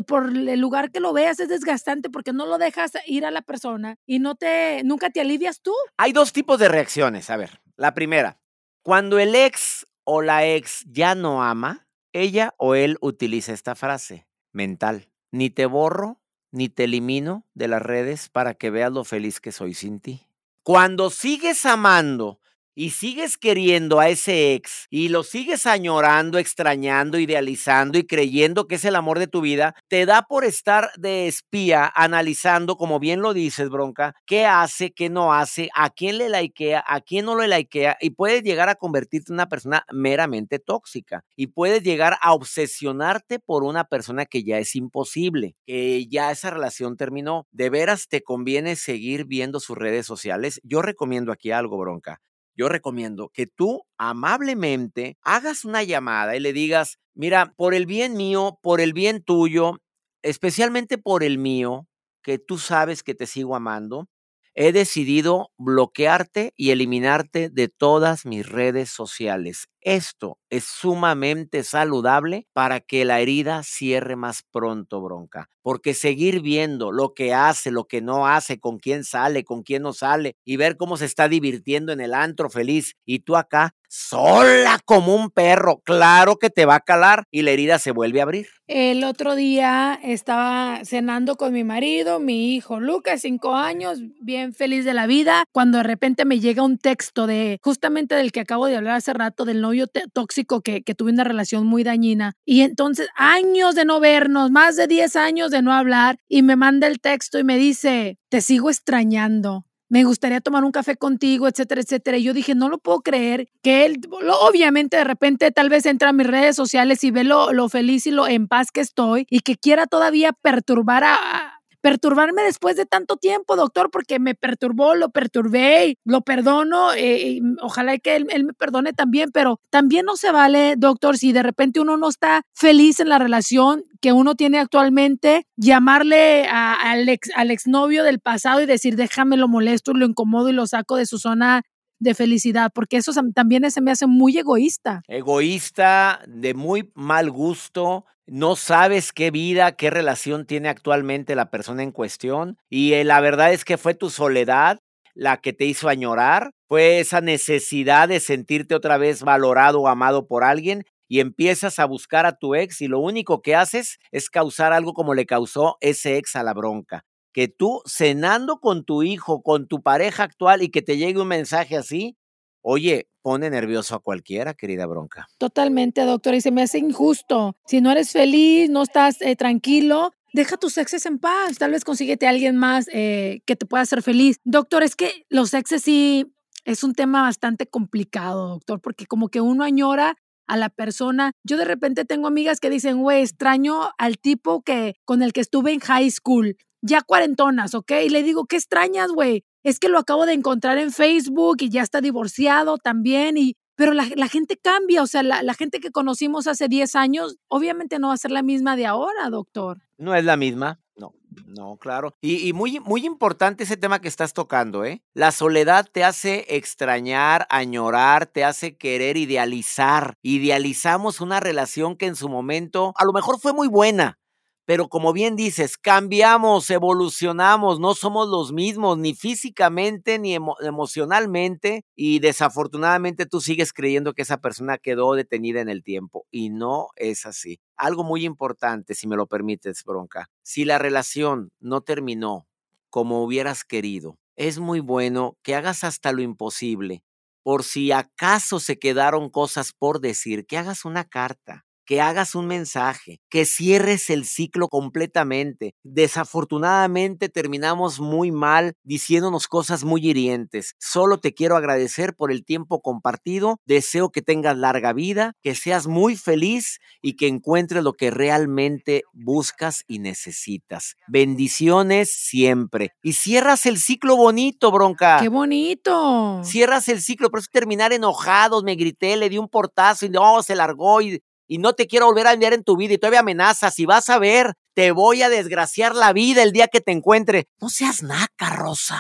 por 0.07 0.29
el 0.29 0.61
lugar 0.61 0.91
que 0.91 1.01
lo 1.01 1.13
veas 1.13 1.41
es 1.41 1.49
desgastante 1.49 2.11
porque 2.11 2.33
no 2.33 2.47
lo 2.47 2.59
dejas 2.59 2.93
ir 3.07 3.25
a 3.27 3.31
la 3.31 3.43
persona 3.43 3.97
y 4.07 4.19
no 4.19 4.35
te, 4.35 4.83
nunca 4.85 5.11
te 5.11 5.21
alivias 5.21 5.61
tú. 5.61 5.73
Hay 5.97 6.13
dos 6.13 6.33
tipos 6.33 6.59
de 6.59 6.69
reacciones. 6.69 7.31
A 7.31 7.37
ver, 7.37 7.61
la 7.77 7.95
primera, 7.95 8.39
cuando 8.83 9.19
el 9.19 9.35
ex 9.35 9.87
o 10.05 10.23
la 10.23 10.47
ex 10.47 10.85
ya 10.87 11.15
no 11.15 11.43
ama, 11.43 11.87
ella 12.13 12.55
o 12.59 12.75
él 12.75 12.97
utiliza 13.01 13.53
esta 13.53 13.75
frase 13.75 14.27
mental. 14.53 15.09
Ni 15.33 15.51
te 15.51 15.67
borro 15.67 16.21
ni 16.53 16.69
te 16.69 16.85
elimino 16.85 17.45
de 17.55 17.69
las 17.69 17.83
redes 17.83 18.29
para 18.29 18.55
que 18.55 18.71
veas 18.71 18.93
lo 18.93 19.05
feliz 19.05 19.41
que 19.41 19.53
soy 19.53 19.75
sin 19.75 20.01
ti. 20.01 20.27
Cuando 20.63 21.11
sigues 21.11 21.67
amando 21.67 22.41
y 22.77 22.91
sigues 22.91 23.39
queriendo 23.39 23.99
a 23.99 24.11
ese 24.11 24.55
ex 24.55 24.87
y 24.91 25.09
lo 25.09 25.25
sigues 25.25 25.67
añorando, 25.67 26.39
extrañando, 26.39 27.19
idealizando 27.19 27.99
y 27.99 28.07
creyendo 28.07 28.69
que 28.69 28.77
es 28.77 28.85
el 28.85 28.95
amor 28.97 29.19
de 29.19 29.27
tu 29.27 29.41
vida, 29.41 29.75
te 29.89 30.05
da 30.07 30.23
por 30.23 30.45
estar 30.45 30.91
de 30.99 31.27
espía 31.27 31.91
analizando, 31.95 32.77
como 32.77 33.01
bien 33.01 33.23
lo 33.23 33.33
dices, 33.33 33.71
bronca, 33.71 34.15
qué 34.27 34.45
hace, 34.45 34.93
qué 34.93 35.09
no 35.09 35.33
hace, 35.33 35.71
a 35.75 35.89
quién 35.91 36.19
le 36.19 36.29
likea, 36.29 36.85
a 36.87 37.01
quién 37.01 37.25
no 37.25 37.37
le 37.39 37.49
likea 37.49 37.97
y 38.01 38.11
puedes 38.11 38.43
llegar 38.43 38.69
a 38.69 38.75
convertirte 38.75 39.33
en 39.33 39.37
una 39.37 39.49
persona 39.49 39.85
meramente 39.91 40.59
tóxica 40.59 41.25
y 41.35 41.49
puedes 41.49 41.83
llegar 41.83 42.19
a 42.21 42.35
obsesionarte 42.35 43.39
por 43.41 43.65
una 43.65 43.85
persona 43.85 44.27
que 44.27 44.45
ya 44.45 44.59
es 44.59 44.77
imposible, 44.77 45.57
que 45.67 46.07
ya 46.09 46.31
esa 46.31 46.51
relación 46.51 46.97
terminó. 46.99 47.47
De 47.53 47.71
veras 47.71 48.09
te 48.09 48.23
conviene 48.23 48.77
seguir 48.77 49.25
viendo 49.25 49.61
sus 49.61 49.79
redes 49.79 50.07
sociales. 50.07 50.61
Yo 50.63 50.83
recomiendo 50.83 51.33
aquí 51.33 51.51
algo, 51.51 51.79
bronca 51.79 52.21
yo 52.57 52.69
recomiendo 52.69 53.31
que 53.33 53.47
tú 53.47 53.83
amablemente 53.99 55.17
hagas 55.23 55.65
una 55.65 55.83
llamada 55.83 56.37
y 56.37 56.41
le 56.41 56.53
digas, 56.53 56.99
mira, 57.15 57.53
por 57.57 57.75
el 57.75 57.87
bien 57.87 58.15
mío, 58.17 58.59
por 58.63 58.81
el 58.81 58.93
bien 58.93 59.23
tuyo, 59.23 59.79
especialmente 60.23 60.99
por 60.99 61.23
el 61.23 61.39
mío, 61.39 61.87
que 62.23 62.39
tú 62.39 62.59
sabes 62.59 63.03
que 63.03 63.15
te 63.15 63.27
sigo 63.27 63.55
amando, 63.57 64.09
he 64.55 64.73
decidido 64.73 65.51
bloquearte 65.59 66.53
y 66.57 66.71
eliminarte 66.71 67.51
de 67.51 67.69
todas 67.69 68.25
mis 68.27 68.49
redes 68.49 68.91
sociales. 68.91 69.69
Esto 69.87 70.41
es 70.51 70.65
sumamente 70.65 71.63
saludable 71.63 72.49
para 72.53 72.81
que 72.81 73.05
la 73.05 73.21
herida 73.21 73.63
cierre 73.63 74.17
más 74.17 74.43
pronto, 74.51 75.01
bronca. 75.01 75.49
Porque 75.63 75.95
seguir 75.95 76.41
viendo 76.41 76.91
lo 76.91 77.15
que 77.15 77.33
hace, 77.35 77.71
lo 77.71 77.85
que 77.85 78.01
no 78.01 78.27
hace, 78.27 78.59
con 78.59 78.79
quién 78.79 79.05
sale, 79.05 79.45
con 79.45 79.63
quién 79.63 79.85
no 79.85 79.93
sale, 79.93 80.35
y 80.45 80.57
ver 80.57 80.77
cómo 80.77 80.97
se 80.97 81.05
está 81.05 81.29
divirtiendo 81.29 81.93
en 81.93 82.01
el 82.01 82.15
antro 82.15 82.51
feliz, 82.51 82.95
y 83.05 83.21
tú 83.21 83.37
acá 83.37 83.75
sola 83.89 84.81
como 84.85 85.15
un 85.15 85.31
perro, 85.31 85.81
claro 85.85 86.37
que 86.37 86.51
te 86.51 86.67
va 86.67 86.77
a 86.77 86.81
calar 86.81 87.25
y 87.31 87.43
la 87.43 87.53
herida 87.53 87.79
se 87.79 87.93
vuelve 87.93 88.21
a 88.21 88.25
abrir. 88.25 88.49
El 88.67 89.05
otro 89.05 89.37
día 89.37 89.99
estaba 90.03 90.81
cenando 90.85 91.37
con 91.37 91.53
mi 91.53 91.63
marido, 91.63 92.19
mi 92.19 92.55
hijo 92.55 92.81
Lucas, 92.81 93.21
cinco 93.23 93.55
años, 93.55 94.01
bien 94.21 94.55
feliz 94.55 94.85
de 94.85 94.95
la 94.95 95.07
vida, 95.07 95.45
cuando 95.53 95.79
de 95.79 95.85
repente 95.85 96.25
me 96.25 96.41
llega 96.41 96.63
un 96.63 96.79
texto 96.79 97.27
de 97.27 97.59
justamente 97.63 98.17
del 98.17 98.33
que 98.33 98.41
acabo 98.41 98.67
de 98.67 98.77
hablar 98.77 98.97
hace 98.97 99.13
rato, 99.13 99.45
del 99.45 99.61
novio 99.61 99.76
tóxico 100.13 100.63
que, 100.63 100.83
que 100.83 100.95
tuve 100.95 101.13
una 101.13 101.25
relación 101.25 101.67
muy 101.67 101.85
dañina. 101.85 102.33
Y 102.45 102.63
entonces, 102.63 103.09
años 103.17 103.75
de 103.75 103.85
no 103.85 104.01
vernos, 104.01 104.51
más 104.51 104.77
de 104.77 104.87
10 104.87 105.17
años 105.17 105.51
de 105.51 105.63
no 105.63 105.73
hablar, 105.73 106.19
y 106.29 106.43
me 106.43 106.57
manda 106.57 106.87
el 106.87 107.01
texto 107.01 107.39
y 107.39 107.45
me 107.45 107.59
dice, 107.59 108.19
te 108.29 108.41
sigo 108.41 108.71
extrañando 108.71 109.67
me 109.89 110.05
gustaría 110.05 110.41
tomar 110.41 110.65
un 110.65 110.73
café 110.73 110.97
contigo, 110.97 111.47
etcétera, 111.49 111.81
etcétera. 111.81 112.17
Y 112.17 112.25
yo 112.25 112.35
dije, 112.35 112.55
no 112.55 112.69
lo 112.69 112.79
puedo 112.79 113.01
creer, 113.01 113.49
que 113.63 113.87
él, 113.87 114.01
obviamente 114.41 114.97
de 114.97 115.05
repente 115.05 115.51
tal 115.53 115.69
vez 115.69 115.87
entra 115.87 116.11
a 116.11 116.13
mis 116.13 116.27
redes 116.27 116.57
sociales 116.57 117.05
y 117.05 117.11
ve 117.11 117.25
lo, 117.25 117.53
lo 117.53 117.69
feliz 117.69 118.07
y 118.07 118.11
lo 118.11 118.27
en 118.27 118.49
paz 118.49 118.71
que 118.73 118.81
estoy 118.81 119.27
y 119.31 119.41
que 119.41 119.57
quiera 119.57 119.87
todavía 119.87 120.33
perturbar 120.33 121.05
a, 121.05 121.56
perturbarme 121.87 122.43
después 122.43 122.75
de 122.75 122.85
tanto 122.85 123.17
tiempo, 123.17 123.55
doctor, 123.55 123.93
porque 123.93 124.19
me 124.19 124.35
perturbó, 124.35 124.97
lo 124.97 125.11
perturbé, 125.11 125.87
y 125.87 125.99
lo 126.05 126.23
perdono, 126.23 126.93
eh, 126.97 127.41
ojalá 127.63 127.97
que 127.99 128.17
él, 128.17 128.27
me 128.27 128.53
perdone 128.55 128.93
también, 128.93 129.31
pero 129.33 129.61
también 129.71 130.05
no 130.05 130.17
se 130.17 130.33
vale, 130.33 130.75
doctor, 130.77 131.17
si 131.17 131.33
de 131.33 131.45
repente 131.45 131.79
uno 131.79 131.97
no 131.97 132.09
está 132.09 132.43
feliz 132.55 132.99
en 132.99 133.09
la 133.09 133.21
relación 133.21 133.85
que 134.01 134.13
uno 134.13 134.35
tiene 134.35 134.59
actualmente, 134.59 135.47
llamarle 135.55 136.49
al, 136.49 137.09
ex, 137.09 137.31
exnovio 137.37 138.03
del 138.03 138.19
pasado 138.19 138.61
y 138.61 138.67
decir, 138.67 138.97
déjame 138.97 139.37
lo 139.37 139.47
molesto, 139.47 139.93
lo 139.95 140.07
incomodo 140.07 140.49
y 140.49 140.55
lo 140.55 140.67
saco 140.67 140.97
de 140.97 141.07
su 141.07 141.19
zona 141.19 141.63
de 141.99 142.15
felicidad, 142.15 142.71
porque 142.75 142.97
eso 142.97 143.13
también 143.35 143.71
se 143.71 143.81
me 143.81 143.91
hace 143.91 144.07
muy 144.07 144.37
egoísta. 144.39 145.03
Egoísta, 145.09 146.21
de 146.27 146.55
muy 146.55 146.91
mal 146.95 147.31
gusto, 147.31 148.05
no 148.27 148.57
sabes 148.57 149.13
qué 149.13 149.31
vida, 149.31 149.73
qué 149.73 149.91
relación 149.91 150.47
tiene 150.47 150.69
actualmente 150.69 151.35
la 151.35 151.51
persona 151.51 151.83
en 151.83 151.93
cuestión 151.93 152.59
y 152.69 152.95
eh, 152.95 153.05
la 153.05 153.21
verdad 153.21 153.53
es 153.53 153.65
que 153.65 153.79
fue 153.79 153.95
tu 153.95 154.11
soledad 154.11 154.81
la 155.15 155.39
que 155.39 155.55
te 155.55 155.65
hizo 155.65 155.89
añorar, 155.89 156.51
fue 156.69 157.01
esa 157.01 157.21
necesidad 157.21 158.09
de 158.09 158.21
sentirte 158.21 158.75
otra 158.75 158.99
vez 158.99 159.23
valorado 159.23 159.81
o 159.81 159.89
amado 159.89 160.27
por 160.27 160.45
alguien 160.45 160.85
y 161.09 161.21
empiezas 161.21 161.79
a 161.79 161.87
buscar 161.87 162.27
a 162.27 162.37
tu 162.37 162.55
ex 162.55 162.81
y 162.83 162.89
lo 162.89 162.99
único 162.99 163.41
que 163.41 163.55
haces 163.55 163.99
es 164.11 164.29
causar 164.29 164.73
algo 164.73 164.93
como 164.93 165.15
le 165.15 165.25
causó 165.25 165.79
ese 165.81 166.19
ex 166.19 166.37
a 166.37 166.43
la 166.43 166.53
bronca. 166.53 167.05
Que 167.37 167.49
tú 167.49 167.83
cenando 167.85 168.61
con 168.61 168.87
tu 168.87 169.03
hijo, 169.03 169.43
con 169.43 169.69
tu 169.69 169.83
pareja 169.83 170.23
actual 170.23 170.63
y 170.63 170.71
que 170.71 170.81
te 170.81 170.97
llegue 170.97 171.21
un 171.21 171.29
mensaje 171.29 171.77
así, 171.77 172.17
oye, 172.63 173.11
pone 173.21 173.51
nervioso 173.51 173.95
a 173.95 173.99
cualquiera, 173.99 174.55
querida 174.55 174.87
bronca. 174.87 175.27
Totalmente, 175.37 176.01
doctor, 176.07 176.35
y 176.35 176.41
se 176.41 176.51
me 176.51 176.63
hace 176.63 176.79
injusto. 176.79 177.55
Si 177.67 177.83
no 177.83 177.91
eres 177.91 178.13
feliz, 178.13 178.71
no 178.71 178.83
estás 178.83 179.21
eh, 179.21 179.37
tranquilo, 179.37 180.13
deja 180.33 180.57
tus 180.57 180.79
exes 180.79 181.05
en 181.05 181.19
paz. 181.19 181.59
Tal 181.59 181.73
vez 181.73 181.85
consíguete 181.85 182.27
a 182.27 182.31
alguien 182.31 182.57
más 182.57 182.89
eh, 182.91 183.43
que 183.45 183.55
te 183.55 183.67
pueda 183.67 183.83
hacer 183.83 184.01
feliz. 184.01 184.39
Doctor, 184.45 184.83
es 184.83 184.97
que 184.97 185.27
los 185.29 185.53
exes 185.53 185.83
sí 185.83 186.33
es 186.65 186.85
un 186.85 186.95
tema 186.95 187.21
bastante 187.21 187.67
complicado, 187.67 188.49
doctor, 188.49 188.81
porque 188.81 189.05
como 189.05 189.29
que 189.29 189.43
uno 189.43 189.63
añora 189.63 190.17
a 190.47 190.57
la 190.57 190.71
persona. 190.71 191.33
Yo 191.45 191.57
de 191.57 191.65
repente 191.65 192.05
tengo 192.05 192.29
amigas 192.29 192.61
que 192.61 192.71
dicen, 192.71 193.03
güey, 193.03 193.23
extraño 193.23 193.91
al 193.99 194.19
tipo 194.19 194.63
que 194.63 194.95
con 195.05 195.23
el 195.23 195.33
que 195.33 195.41
estuve 195.41 195.73
en 195.73 195.81
high 195.81 196.11
school, 196.11 196.57
ya 196.83 197.03
cuarentonas, 197.03 197.75
¿ok? 197.75 197.93
Y 198.05 198.09
le 198.11 198.23
digo, 198.23 198.47
¿qué 198.47 198.57
extrañas, 198.57 199.11
güey? 199.11 199.45
es 199.67 199.81
que 199.81 199.89
lo 199.89 199.99
acabo 199.99 200.27
de 200.27 200.33
encontrar 200.33 200.79
en 200.79 200.93
Facebook 200.93 201.57
y 201.59 201.71
ya 201.71 201.83
está 201.83 202.01
divorciado 202.01 202.79
también 202.79 203.37
y 203.37 203.57
pero 203.75 203.93
la, 203.93 204.05
gente 204.29 204.57
cambia, 204.57 205.03
o 205.03 205.07
sea, 205.07 205.23
la, 205.23 205.53
gente 205.53 205.81
que 205.81 205.91
conocimos 205.91 206.47
hace 206.47 206.67
10 206.67 206.95
años 206.95 207.37
obviamente 207.49 207.99
no 207.99 208.09
va 208.09 208.15
a 208.15 208.17
ser 208.17 208.31
la 208.31 208.43
misma 208.43 208.75
de 208.75 208.87
ahora, 208.87 209.29
doctor. 209.29 209.83
No 209.99 210.15
es 210.15 210.25
la 210.25 210.39
misma, 210.39 210.81
no, 210.97 211.13
no, 211.45 211.77
claro. 211.77 212.15
Y, 212.23 212.49
y, 212.49 212.55
muy, 212.55 212.81
muy 212.81 213.05
importante 213.05 213.65
ese 213.65 213.77
tema 213.77 214.01
que 214.01 214.09
estás 214.09 214.33
tocando, 214.33 214.87
¿eh? 214.87 215.03
La 215.13 215.31
soledad 215.31 215.87
te 215.93 216.05
hace 216.05 216.47
extrañar, 216.57 217.47
añorar, 217.51 218.25
te 218.25 218.45
hace 218.45 218.79
querer 218.79 219.19
idealizar. 219.19 220.15
Idealizamos 220.23 221.21
una 221.21 221.39
relación 221.39 221.97
que 221.97 222.07
en 222.07 222.17
su 222.17 222.31
momento 222.31 222.95
a 222.97 223.05
lo 223.05 223.13
mejor 223.13 223.39
fue 223.39 223.53
muy 223.53 223.69
buena, 223.69 224.19
pero 224.67 224.89
como 224.89 225.13
bien 225.13 225.37
dices, 225.37 225.79
cambiamos, 225.79 226.69
evolucionamos, 226.71 227.79
no 227.79 227.95
somos 227.95 228.29
los 228.29 228.53
mismos 228.53 228.99
ni 228.99 229.15
físicamente 229.15 230.19
ni 230.19 230.35
emocionalmente 230.35 231.85
y 231.95 232.19
desafortunadamente 232.19 233.27
tú 233.27 233.41
sigues 233.41 233.73
creyendo 233.73 234.13
que 234.13 234.23
esa 234.23 234.39
persona 234.39 234.77
quedó 234.77 235.15
detenida 235.15 235.61
en 235.61 235.69
el 235.69 235.85
tiempo 235.85 236.27
y 236.33 236.51
no 236.51 236.89
es 236.97 237.27
así. 237.27 237.61
Algo 237.77 238.03
muy 238.03 238.25
importante, 238.25 238.95
si 238.95 239.07
me 239.07 239.17
lo 239.17 239.27
permites, 239.29 239.85
bronca, 239.85 240.29
si 240.43 240.65
la 240.65 240.79
relación 240.79 241.51
no 241.61 241.81
terminó 241.81 242.47
como 242.91 243.23
hubieras 243.23 243.65
querido, 243.65 244.19
es 244.35 244.59
muy 244.59 244.81
bueno 244.81 245.37
que 245.43 245.55
hagas 245.55 245.85
hasta 245.85 246.11
lo 246.13 246.23
imposible 246.23 247.05
por 247.45 247.63
si 247.63 247.93
acaso 247.93 248.59
se 248.59 248.77
quedaron 248.77 249.31
cosas 249.31 249.73
por 249.73 250.01
decir, 250.01 250.47
que 250.47 250.59
hagas 250.59 250.85
una 250.85 251.05
carta 251.05 251.66
que 251.87 252.01
hagas 252.01 252.35
un 252.35 252.47
mensaje, 252.47 253.21
que 253.31 253.45
cierres 253.45 254.11
el 254.11 254.27
ciclo 254.27 254.69
completamente. 254.69 255.75
Desafortunadamente 255.85 257.29
terminamos 257.29 258.01
muy 258.01 258.33
mal 258.33 258.75
diciéndonos 258.83 259.47
cosas 259.47 259.85
muy 259.85 260.07
hirientes. 260.07 260.75
Solo 260.79 261.19
te 261.19 261.33
quiero 261.33 261.57
agradecer 261.57 262.15
por 262.15 262.33
el 262.33 262.45
tiempo 262.45 262.81
compartido. 262.81 263.57
Deseo 263.65 264.11
que 264.11 264.23
tengas 264.23 264.57
larga 264.57 264.93
vida, 264.93 265.33
que 265.43 265.55
seas 265.55 265.87
muy 265.87 266.17
feliz 266.17 266.79
y 267.01 267.15
que 267.15 267.29
encuentres 267.29 267.83
lo 267.83 267.93
que 267.93 268.11
realmente 268.11 269.05
buscas 269.13 269.85
y 269.87 270.01
necesitas. 270.01 270.97
Bendiciones 271.07 272.13
siempre. 272.13 272.91
Y 273.03 273.13
cierras 273.13 273.67
el 273.67 273.79
ciclo 273.79 274.17
bonito, 274.17 274.73
bronca. 274.73 275.19
¡Qué 275.21 275.29
bonito! 275.29 276.41
Cierras 276.43 276.89
el 276.89 277.01
ciclo, 277.01 277.31
por 277.31 277.41
eso 277.41 277.49
terminar 277.53 277.93
enojados, 277.93 278.65
me 278.65 278.75
grité, 278.75 279.17
le 279.17 279.29
di 279.29 279.39
un 279.39 279.49
portazo 279.49 280.07
y 280.07 280.09
no, 280.09 280.43
se 280.43 280.57
largó 280.57 281.01
y 281.01 281.23
y 281.47 281.59
no 281.59 281.75
te 281.75 281.87
quiero 281.87 282.07
volver 282.07 282.27
a 282.27 282.33
enviar 282.33 282.53
en 282.53 282.65
tu 282.65 282.77
vida 282.77 282.95
y 282.95 282.99
todavía 282.99 283.21
amenazas 283.21 283.79
y 283.79 283.87
vas 283.87 284.09
a 284.11 284.19
ver, 284.19 284.55
te 284.75 284.91
voy 284.91 285.23
a 285.23 285.29
desgraciar 285.29 285.95
la 285.95 286.13
vida 286.13 286.43
el 286.43 286.53
día 286.53 286.69
que 286.69 286.81
te 286.81 286.93
encuentre. 286.93 287.49
No 287.61 287.69
seas 287.69 288.03
naca, 288.03 288.51
Rosa. 288.51 288.99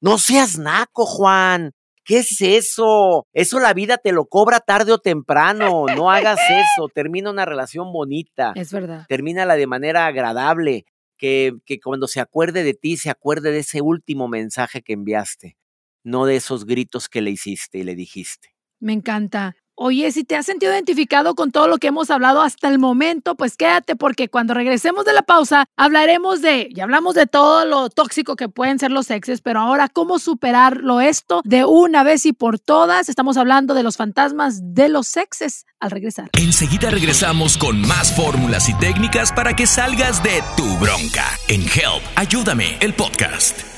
No 0.00 0.18
seas 0.18 0.58
naco, 0.58 1.06
Juan. 1.06 1.72
¿Qué 2.04 2.18
es 2.20 2.40
eso? 2.40 3.26
Eso 3.34 3.60
la 3.60 3.74
vida 3.74 3.98
te 3.98 4.12
lo 4.12 4.26
cobra 4.26 4.60
tarde 4.60 4.92
o 4.92 4.98
temprano. 4.98 5.84
No 5.94 6.10
hagas 6.10 6.40
eso. 6.48 6.88
Termina 6.94 7.30
una 7.30 7.44
relación 7.44 7.92
bonita. 7.92 8.52
Es 8.54 8.72
verdad. 8.72 9.04
Termínala 9.08 9.56
de 9.56 9.66
manera 9.66 10.06
agradable. 10.06 10.86
Que, 11.18 11.52
que 11.66 11.80
cuando 11.80 12.06
se 12.06 12.20
acuerde 12.20 12.62
de 12.62 12.74
ti, 12.74 12.96
se 12.96 13.10
acuerde 13.10 13.50
de 13.50 13.58
ese 13.58 13.82
último 13.82 14.28
mensaje 14.28 14.82
que 14.82 14.92
enviaste. 14.92 15.56
No 16.04 16.24
de 16.26 16.36
esos 16.36 16.64
gritos 16.64 17.08
que 17.08 17.20
le 17.20 17.30
hiciste 17.30 17.78
y 17.78 17.82
le 17.82 17.94
dijiste. 17.94 18.54
Me 18.78 18.92
encanta. 18.92 19.56
Oye, 19.80 20.10
si 20.10 20.24
te 20.24 20.34
has 20.34 20.44
sentido 20.44 20.72
identificado 20.72 21.36
con 21.36 21.52
todo 21.52 21.68
lo 21.68 21.78
que 21.78 21.86
hemos 21.86 22.10
hablado 22.10 22.42
hasta 22.42 22.66
el 22.66 22.80
momento, 22.80 23.36
pues 23.36 23.56
quédate 23.56 23.94
porque 23.94 24.28
cuando 24.28 24.52
regresemos 24.52 25.04
de 25.04 25.12
la 25.12 25.22
pausa 25.22 25.66
hablaremos 25.76 26.42
de, 26.42 26.68
ya 26.74 26.82
hablamos 26.82 27.14
de 27.14 27.28
todo 27.28 27.64
lo 27.64 27.88
tóxico 27.88 28.34
que 28.34 28.48
pueden 28.48 28.80
ser 28.80 28.90
los 28.90 29.08
exes, 29.08 29.40
pero 29.40 29.60
ahora 29.60 29.88
cómo 29.88 30.18
superarlo 30.18 31.00
esto 31.00 31.42
de 31.44 31.64
una 31.64 32.02
vez 32.02 32.26
y 32.26 32.32
por 32.32 32.58
todas. 32.58 33.08
Estamos 33.08 33.36
hablando 33.36 33.72
de 33.72 33.84
los 33.84 33.96
fantasmas 33.96 34.74
de 34.74 34.88
los 34.88 35.16
exes 35.16 35.64
al 35.78 35.92
regresar. 35.92 36.28
Enseguida 36.32 36.90
regresamos 36.90 37.56
con 37.56 37.80
más 37.82 38.12
fórmulas 38.16 38.68
y 38.68 38.74
técnicas 38.74 39.30
para 39.30 39.54
que 39.54 39.68
salgas 39.68 40.24
de 40.24 40.42
tu 40.56 40.66
bronca 40.78 41.24
en 41.46 41.60
Help, 41.60 42.02
ayúdame, 42.16 42.78
el 42.80 42.94
podcast 42.94 43.77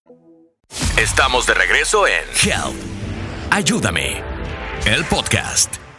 Estamos 0.97 1.45
de 1.45 1.53
regreso 1.53 2.07
en 2.07 2.23
Help. 2.43 2.75
Ayúdame. 3.49 4.23
El 4.85 5.03
podcast. 5.05 5.90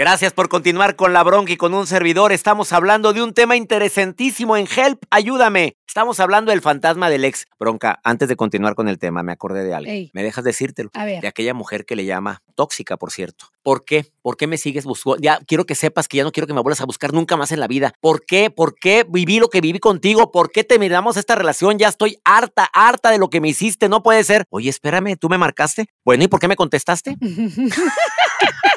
Gracias 0.00 0.32
por 0.32 0.48
continuar 0.48 0.96
con 0.96 1.12
la 1.12 1.22
bronca 1.22 1.52
y 1.52 1.58
con 1.58 1.74
un 1.74 1.86
servidor. 1.86 2.32
Estamos 2.32 2.72
hablando 2.72 3.12
de 3.12 3.22
un 3.22 3.34
tema 3.34 3.54
interesantísimo 3.54 4.56
en 4.56 4.66
Help, 4.66 5.02
ayúdame. 5.10 5.76
Estamos 5.86 6.20
hablando 6.20 6.52
del 6.52 6.62
fantasma 6.62 7.10
del 7.10 7.26
ex. 7.26 7.46
Bronca, 7.58 8.00
antes 8.02 8.26
de 8.26 8.34
continuar 8.34 8.74
con 8.74 8.88
el 8.88 8.98
tema, 8.98 9.22
me 9.22 9.32
acordé 9.32 9.62
de 9.62 9.74
algo. 9.74 9.90
Ey. 9.90 10.10
¿Me 10.14 10.22
dejas 10.22 10.42
decírtelo? 10.42 10.88
A 10.94 11.04
ver. 11.04 11.20
De 11.20 11.28
aquella 11.28 11.52
mujer 11.52 11.84
que 11.84 11.96
le 11.96 12.06
llama 12.06 12.40
tóxica, 12.54 12.96
por 12.96 13.10
cierto. 13.10 13.50
¿Por 13.62 13.84
qué? 13.84 14.06
¿Por 14.22 14.38
qué 14.38 14.46
me 14.46 14.56
sigues 14.56 14.86
buscando? 14.86 15.18
Ya 15.20 15.38
quiero 15.46 15.66
que 15.66 15.74
sepas 15.74 16.08
que 16.08 16.16
ya 16.16 16.24
no 16.24 16.32
quiero 16.32 16.46
que 16.46 16.54
me 16.54 16.62
vuelvas 16.62 16.80
a 16.80 16.86
buscar 16.86 17.12
nunca 17.12 17.36
más 17.36 17.52
en 17.52 17.60
la 17.60 17.66
vida. 17.66 17.92
¿Por 18.00 18.24
qué? 18.24 18.48
¿Por 18.48 18.76
qué 18.76 19.04
viví 19.06 19.38
lo 19.38 19.48
que 19.48 19.60
viví 19.60 19.80
contigo? 19.80 20.30
¿Por 20.30 20.50
qué 20.50 20.64
terminamos 20.64 21.18
esta 21.18 21.34
relación? 21.34 21.76
Ya 21.78 21.88
estoy 21.88 22.18
harta, 22.24 22.70
harta 22.72 23.10
de 23.10 23.18
lo 23.18 23.28
que 23.28 23.42
me 23.42 23.48
hiciste. 23.48 23.90
No 23.90 24.02
puede 24.02 24.24
ser. 24.24 24.46
Oye, 24.48 24.70
espérame, 24.70 25.16
¿tú 25.18 25.28
me 25.28 25.36
marcaste? 25.36 25.88
Bueno, 26.06 26.24
¿y 26.24 26.28
por 26.28 26.40
qué 26.40 26.48
me 26.48 26.56
contestaste? 26.56 27.18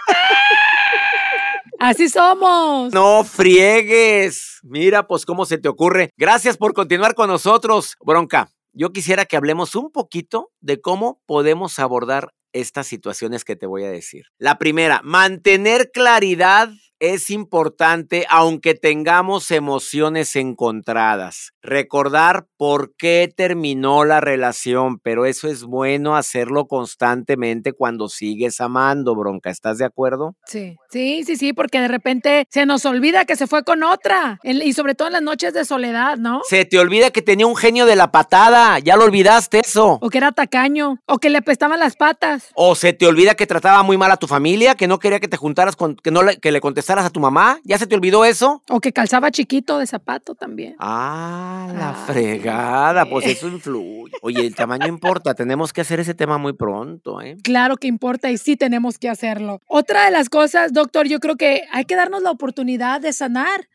Así 1.86 2.08
somos. 2.08 2.94
No 2.94 3.26
friegues. 3.26 4.60
Mira, 4.64 5.06
pues 5.06 5.26
cómo 5.26 5.46
se 5.46 5.58
te 5.58 5.68
ocurre. 5.68 6.12
Gracias 6.16 6.56
por 6.56 6.74
continuar 6.74 7.14
con 7.14 7.28
nosotros, 7.28 7.98
Bronca. 8.00 8.50
Yo 8.72 8.94
quisiera 8.94 9.26
que 9.26 9.36
hablemos 9.36 9.76
un 9.76 9.92
poquito 9.92 10.50
de 10.62 10.80
cómo 10.80 11.22
podemos 11.26 11.80
abordar 11.80 12.30
estas 12.54 12.88
situaciones 12.88 13.44
que 13.44 13.58
te 13.58 13.66
voy 13.66 13.84
a 13.84 13.92
decir. 13.92 14.28
La 14.38 14.58
primera, 14.58 15.02
mantener 15.04 15.92
claridad 15.92 16.70
es 17.04 17.30
importante 17.30 18.26
aunque 18.30 18.76
tengamos 18.76 19.52
emociones 19.52 20.38
encontradas. 20.38 21.52
Recordar 21.62 22.46
por 22.56 22.96
qué 22.96 23.30
terminó 23.36 24.06
la 24.06 24.22
relación, 24.22 25.00
pero 25.00 25.26
eso 25.26 25.50
es 25.50 25.66
bueno 25.66 26.16
hacerlo 26.16 26.66
constantemente 26.66 27.74
cuando 27.74 28.08
sigues 28.08 28.62
amando, 28.62 29.16
bronca. 29.16 29.50
¿Estás 29.50 29.80
de 29.80 29.86
acuerdo? 29.86 30.38
Sí, 30.46 30.78
sí, 30.92 31.26
sí, 31.26 31.36
sí, 31.36 31.52
porque 31.52 31.82
de 31.82 31.90
repente 31.90 32.48
se 32.50 32.66
nos 32.66 32.86
olvida 32.86 33.26
que 33.26 33.36
se 33.36 33.48
fue 33.48 33.66
con 33.66 33.84
otra. 33.84 34.40
Y 34.42 34.72
sobre 34.72 34.96
todo 34.96 35.10
en 35.10 35.14
las 35.14 35.22
noches 35.22 35.54
de 35.54 35.66
soledad, 35.66 36.18
¿no? 36.18 36.40
Se 36.48 36.64
te 36.64 36.80
olvida 36.80 37.12
que 37.12 37.22
tenía 37.22 37.48
un 37.48 37.58
genio 37.58 37.86
de 37.86 37.98
la 37.98 38.12
patada. 38.12 38.80
Ya 38.80 38.96
lo 38.96 39.04
olvidaste 39.04 39.60
eso. 39.60 40.00
O 40.02 40.10
que 40.10 40.20
era 40.20 40.32
tacaño. 40.32 41.00
O 41.06 41.18
que 41.18 41.30
le 41.30 41.42
pestaban 41.42 41.82
las 41.82 41.98
patas. 41.98 42.52
O 42.56 42.76
se 42.76 42.94
te 42.94 43.08
olvida 43.08 43.36
que 43.36 43.46
trataba 43.46 43.84
muy 43.84 43.98
mal 43.98 44.12
a 44.12 44.18
tu 44.18 44.28
familia, 44.28 44.76
que 44.76 44.88
no 44.88 45.00
quería 45.00 45.20
que 45.20 45.28
te 45.28 45.36
juntaras 45.36 45.76
con, 45.76 45.98
que 45.98 46.10
no 46.10 46.24
le, 46.24 46.38
que 46.38 46.54
le 46.54 46.62
contestaras 46.62 46.93
a 47.00 47.10
tu 47.10 47.20
mamá. 47.20 47.60
¿Ya 47.64 47.78
se 47.78 47.88
te 47.88 47.96
olvidó 47.96 48.26
eso? 48.26 48.62
O 48.70 48.80
que 48.80 48.92
calzaba 48.94 49.32
chiquito 49.32 49.78
de 49.80 49.88
zapato 49.88 50.36
también. 50.36 50.76
Ah, 50.80 51.72
la 51.76 51.90
Ah, 51.90 52.06
fregada, 52.06 53.06
pues 53.10 53.26
eso 53.28 53.48
influye. 53.48 54.14
Oye, 54.22 54.46
el 54.46 54.56
tamaño 54.56 54.88
importa, 54.88 55.34
tenemos 55.34 55.74
que 55.74 55.82
hacer 55.82 56.00
ese 56.00 56.14
tema 56.14 56.38
muy 56.38 56.54
pronto, 56.54 57.22
¿eh? 57.22 57.38
Claro 57.44 57.78
que 57.78 57.88
importa 57.88 58.32
y 58.32 58.38
sí 58.38 58.56
tenemos 58.58 58.98
que 58.98 59.10
hacerlo. 59.10 59.60
Otra 59.68 60.06
de 60.06 60.12
las 60.12 60.30
cosas, 60.30 60.74
doctor, 60.74 61.08
yo 61.08 61.20
creo 61.20 61.36
que 61.36 61.64
hay 61.72 61.86
que 61.86 61.96
darnos 61.96 62.22
la 62.24 62.32
oportunidad 62.32 63.02
de 63.02 63.14
sanar. 63.14 63.68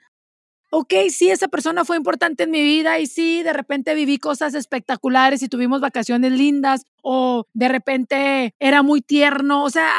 Ok, 0.70 0.92
sí, 1.08 1.30
esa 1.30 1.48
persona 1.48 1.86
fue 1.86 1.96
importante 1.96 2.42
en 2.44 2.50
mi 2.50 2.60
vida 2.60 2.98
y 2.98 3.06
sí, 3.06 3.42
de 3.42 3.54
repente 3.54 3.94
viví 3.94 4.18
cosas 4.18 4.52
espectaculares 4.54 5.42
y 5.42 5.48
tuvimos 5.48 5.80
vacaciones 5.80 6.32
lindas 6.32 6.82
o 7.02 7.46
de 7.54 7.68
repente 7.68 8.54
era 8.58 8.82
muy 8.82 9.00
tierno. 9.00 9.64
O 9.64 9.70
sea, 9.70 9.90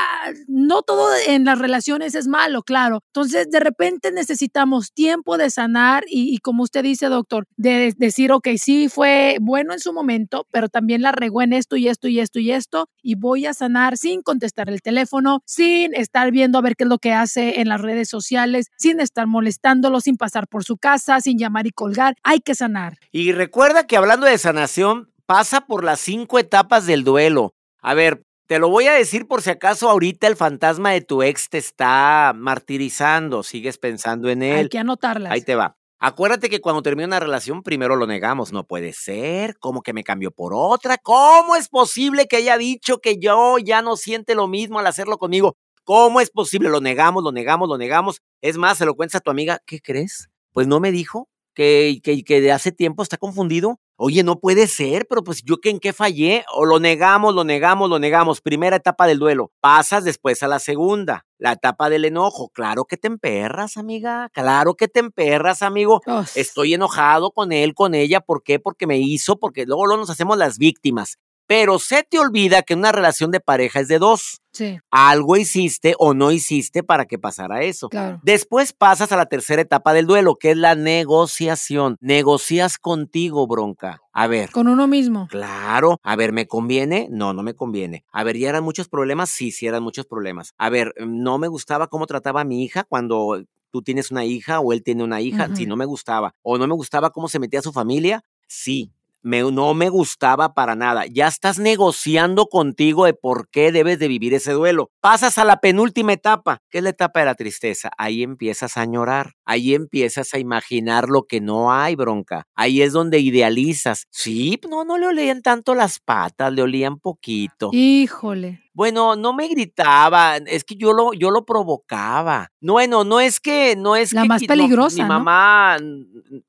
no 0.48 0.82
todo 0.82 1.10
en 1.28 1.46
las 1.46 1.60
relaciones 1.60 2.16
es 2.16 2.28
malo, 2.28 2.64
claro. 2.64 3.02
Entonces, 3.08 3.50
de 3.50 3.60
repente 3.60 4.12
necesitamos 4.12 4.94
tiempo 4.94 5.38
de 5.38 5.50
sanar 5.50 6.04
y, 6.08 6.38
como 6.40 6.64
usted 6.64 6.84
dice, 6.84 7.08
doctor, 7.08 7.46
de 7.58 7.94
decir, 7.98 8.32
ok, 8.32 8.48
sí 8.58 8.90
fue 8.90 9.38
bueno 9.42 9.74
en 9.74 9.80
su 9.80 9.94
momento, 9.94 10.46
pero 10.52 10.70
también 10.70 11.02
la 11.02 11.12
regó 11.12 11.42
en 11.42 11.54
esto 11.54 11.76
y 11.76 11.88
esto 11.88 12.08
y 12.08 12.20
esto 12.20 12.40
y 12.40 12.52
esto 12.52 12.90
y 13.02 13.16
voy 13.16 13.46
a 13.46 13.54
sanar 13.54 13.98
sin 13.98 14.22
contestar 14.22 14.70
el 14.70 14.82
teléfono, 14.82 15.42
sin 15.46 15.94
estar 15.96 16.32
viendo 16.32 16.58
a 16.58 16.62
ver 16.62 16.76
qué 16.76 16.84
es 16.84 16.90
lo 16.90 17.00
que 17.00 17.14
hace 17.14 17.60
en 17.62 17.70
las 17.70 17.82
redes 17.82 18.10
sociales, 18.10 18.68
sin 18.78 19.00
estar 19.00 19.28
molestándolo, 19.28 20.02
sin 20.02 20.18
pasar 20.18 20.48
por 20.48 20.64
su 20.64 20.78
casa, 20.78 21.22
sin 21.22 21.38
llamar 21.38 21.68
y 21.68 21.72
colgar. 21.72 22.16
Hay 22.24 22.40
que 22.40 22.56
sanar. 22.56 22.98
Y 23.12 23.32
recuerda 23.32 23.88
que 23.88 23.98
hablando 23.98 24.26
de 24.26 24.38
sanación, 24.38 25.12
pasa 25.30 25.62
por 25.62 25.84
las 25.84 26.00
cinco 26.00 26.40
etapas 26.40 26.88
del 26.88 27.04
duelo. 27.04 27.54
A 27.84 27.94
ver, 27.94 28.24
te 28.48 28.58
lo 28.58 28.70
voy 28.70 28.88
a 28.88 28.94
decir 28.94 29.28
por 29.28 29.44
si 29.44 29.52
acaso 29.52 29.88
ahorita 29.88 30.26
el 30.26 30.36
fantasma 30.36 30.90
de 30.90 31.02
tu 31.02 31.22
ex 31.22 31.50
te 31.50 31.60
está 31.60 32.34
martirizando, 32.36 33.44
sigues 33.44 33.78
pensando 33.78 34.32
en 34.32 34.42
él. 34.42 34.58
Hay 34.58 34.70
que 34.70 34.80
anotarlas. 34.80 35.32
Ahí 35.32 35.44
te 35.44 35.54
va. 35.54 35.78
Acuérdate 36.00 36.50
que 36.50 36.62
cuando 36.62 36.82
termina 36.82 37.06
una 37.06 37.20
relación, 37.20 37.62
primero 37.62 37.96
lo 37.96 38.08
negamos. 38.08 38.52
No 38.52 38.64
puede 38.64 38.92
ser. 38.92 39.56
¿Cómo 39.60 39.84
que 39.84 39.94
me 39.94 40.04
cambió 40.04 40.32
por 40.32 40.52
otra? 40.56 40.98
¿Cómo 40.98 41.56
es 41.56 41.70
posible 41.70 42.26
que 42.26 42.38
haya 42.38 42.58
dicho 42.58 42.98
que 42.98 43.20
yo 43.20 43.60
ya 43.60 43.84
no 43.84 43.98
siente 43.98 44.34
lo 44.34 44.48
mismo 44.48 44.80
al 44.80 44.88
hacerlo 44.88 45.20
conmigo? 45.20 45.58
¿Cómo 45.84 46.22
es 46.22 46.32
posible? 46.32 46.70
Lo 46.70 46.82
negamos, 46.82 47.24
lo 47.24 47.32
negamos, 47.32 47.70
lo 47.70 47.78
negamos. 47.78 48.24
Es 48.42 48.58
más, 48.58 48.80
se 48.80 48.86
lo 48.86 48.96
cuentas 48.96 49.20
a 49.20 49.24
tu 49.24 49.30
amiga. 49.30 49.60
¿Qué 49.68 49.80
crees? 49.80 50.28
Pues 50.54 50.66
no 50.66 50.80
me 50.80 50.92
dijo 50.92 51.30
que, 51.54 52.00
que, 52.04 52.24
que 52.24 52.42
de 52.42 52.52
hace 52.52 52.72
tiempo 52.72 53.04
está 53.04 53.18
confundido. 53.18 53.80
Oye, 54.02 54.24
no 54.24 54.40
puede 54.40 54.68
ser, 54.68 55.08
pero 55.10 55.26
pues 55.26 55.44
yo 55.44 55.58
que 55.58 55.70
en 55.70 55.78
qué 55.78 55.92
fallé. 55.92 56.46
O 56.56 56.66
lo 56.66 56.80
negamos, 56.80 57.36
lo 57.36 57.44
negamos, 57.44 57.90
lo 57.90 58.00
negamos. 58.00 58.40
Primera 58.40 58.78
etapa 58.78 59.06
del 59.06 59.20
duelo. 59.20 59.52
Pasas 59.60 60.06
después 60.06 60.42
a 60.42 60.48
la 60.48 60.60
segunda. 60.60 61.26
La 61.38 61.52
etapa 61.52 61.90
del 61.90 62.06
enojo. 62.06 62.48
Claro 62.48 62.86
que 62.86 62.96
te 62.96 63.08
emperras, 63.08 63.76
amiga. 63.76 64.30
Claro 64.34 64.76
que 64.76 64.88
te 64.88 65.02
emperras, 65.02 65.62
amigo. 65.62 66.00
Estoy 66.36 66.76
enojado 66.76 67.32
con 67.32 67.52
él, 67.52 67.74
con 67.74 67.94
ella. 67.94 68.22
¿Por 68.22 68.42
qué? 68.42 68.58
Porque 68.58 68.88
me 68.88 69.00
hizo, 69.00 69.38
porque 69.38 69.66
luego, 69.66 69.86
luego 69.86 70.00
nos 70.00 70.10
hacemos 70.10 70.38
las 70.38 70.58
víctimas. 70.58 71.20
Pero 71.50 71.80
se 71.80 72.04
te 72.04 72.20
olvida 72.20 72.62
que 72.62 72.76
una 72.76 72.92
relación 72.92 73.32
de 73.32 73.40
pareja 73.40 73.80
es 73.80 73.88
de 73.88 73.98
dos. 73.98 74.40
Sí, 74.52 74.78
Algo 74.92 75.36
hiciste 75.36 75.96
o 75.98 76.14
no 76.14 76.32
hiciste 76.32 76.84
para 76.84 77.06
que 77.06 77.18
pasara 77.18 77.64
eso. 77.64 77.90
claro. 77.90 78.20
Después 78.22 78.72
pasas 78.72 79.12
a 79.12 79.18
la 79.18 79.26
tercera 79.26 79.60
etapa 79.64 79.94
del 79.94 80.06
duelo, 80.06 80.36
que 80.36 80.52
es 80.52 80.58
la 80.58 80.76
negociación. 80.76 81.98
Negocias 82.02 82.78
contigo, 82.78 83.48
bronca. 83.48 84.00
A 84.14 84.28
ver. 84.28 84.52
Con 84.52 84.68
uno 84.68 84.86
mismo. 84.86 85.28
Claro. 85.28 86.00
A 86.04 86.16
ver, 86.16 86.34
¿me 86.34 86.46
conviene? 86.46 87.08
No, 87.10 87.34
no 87.34 87.42
me 87.42 87.56
conviene. 87.56 88.06
A 88.12 88.24
ver, 88.24 88.38
¿ya 88.38 88.50
eran 88.50 88.64
muchos 88.64 88.88
problemas? 88.88 89.32
Sí, 89.32 89.52
sí 89.52 89.66
eran 89.66 89.82
muchos 89.82 90.06
problemas. 90.06 90.54
A 90.60 90.70
ver, 90.70 90.94
no 91.00 91.40
me 91.40 91.48
gustaba 91.48 91.88
cómo 91.88 92.06
trataba 92.06 92.42
a 92.42 92.46
mi 92.46 92.64
hija 92.64 92.84
cuando 92.84 93.44
tú 93.72 93.82
tienes 93.82 94.12
una 94.12 94.24
hija 94.24 94.60
o 94.60 94.72
él 94.72 94.84
tiene 94.84 95.04
una 95.04 95.20
hija. 95.20 95.46
Ujú. 95.48 95.56
Sí, 95.56 95.66
no 95.66 95.76
me 95.76 95.86
gustaba. 95.86 96.36
O 96.44 96.60
no 96.60 96.68
me 96.68 96.76
gustaba 96.76 97.10
cómo 97.10 97.28
se 97.28 97.40
metía 97.40 97.58
a 97.60 97.64
su 97.64 97.72
familia. 97.74 98.24
Sí. 98.48 98.92
No 99.24 99.74
me 99.74 99.90
gustaba 99.90 100.54
para 100.54 100.76
nada. 100.76 101.06
Ya 101.06 101.28
estás 101.28 101.60
negociando 101.60 102.48
contigo 102.48 103.06
de 103.06 103.14
por 103.14 103.50
qué 103.50 103.72
debes 103.72 104.00
de 104.00 104.08
vivir 104.08 104.34
ese 104.34 104.54
duelo. 104.54 104.92
Pasas 105.02 105.38
a 105.38 105.46
la 105.46 105.58
penúltima 105.58 106.14
etapa, 106.14 106.62
que 106.70 106.80
es 106.80 106.84
la 106.84 106.92
etapa 106.92 107.20
de 107.20 107.26
la 107.28 107.36
tristeza. 107.36 107.92
Ahí 107.98 108.24
empiezas 108.24 108.78
a 108.78 108.86
llorar. 108.86 109.34
Ahí 109.46 109.74
empiezas 109.74 110.34
a 110.34 110.40
imaginar 110.40 111.10
lo 111.10 111.24
que 111.24 111.42
no 111.42 111.72
hay, 111.72 111.96
bronca. 111.96 112.46
Ahí 112.56 112.82
es 112.82 112.94
donde 112.94 113.20
idealizas. 113.20 114.06
Sí, 114.10 114.60
no, 114.70 114.86
no 114.86 114.98
le 114.98 115.08
olían 115.08 115.42
tanto 115.42 115.76
las 115.76 116.00
patas, 116.00 116.54
le 116.54 116.62
olían 116.62 117.00
poquito. 117.00 117.70
Híjole. 117.74 118.69
Bueno, 118.74 119.16
no 119.16 119.34
me 119.34 119.48
gritaba, 119.48 120.38
es 120.38 120.64
que 120.64 120.76
yo 120.76 120.94
lo, 120.94 121.14
yo 121.14 121.32
lo 121.32 121.46
provocaba. 121.46 122.50
Bueno, 122.62 123.04
no 123.04 123.20
es 123.20 123.40
que, 123.40 123.76
no 123.76 123.96
es 123.96 124.14
La 124.14 124.22
que 124.24 124.28
más 124.28 124.42
qui- 124.42 124.48
no, 124.48 124.54
peligrosa, 124.54 125.04
mi 125.04 125.08
mamá 125.08 125.78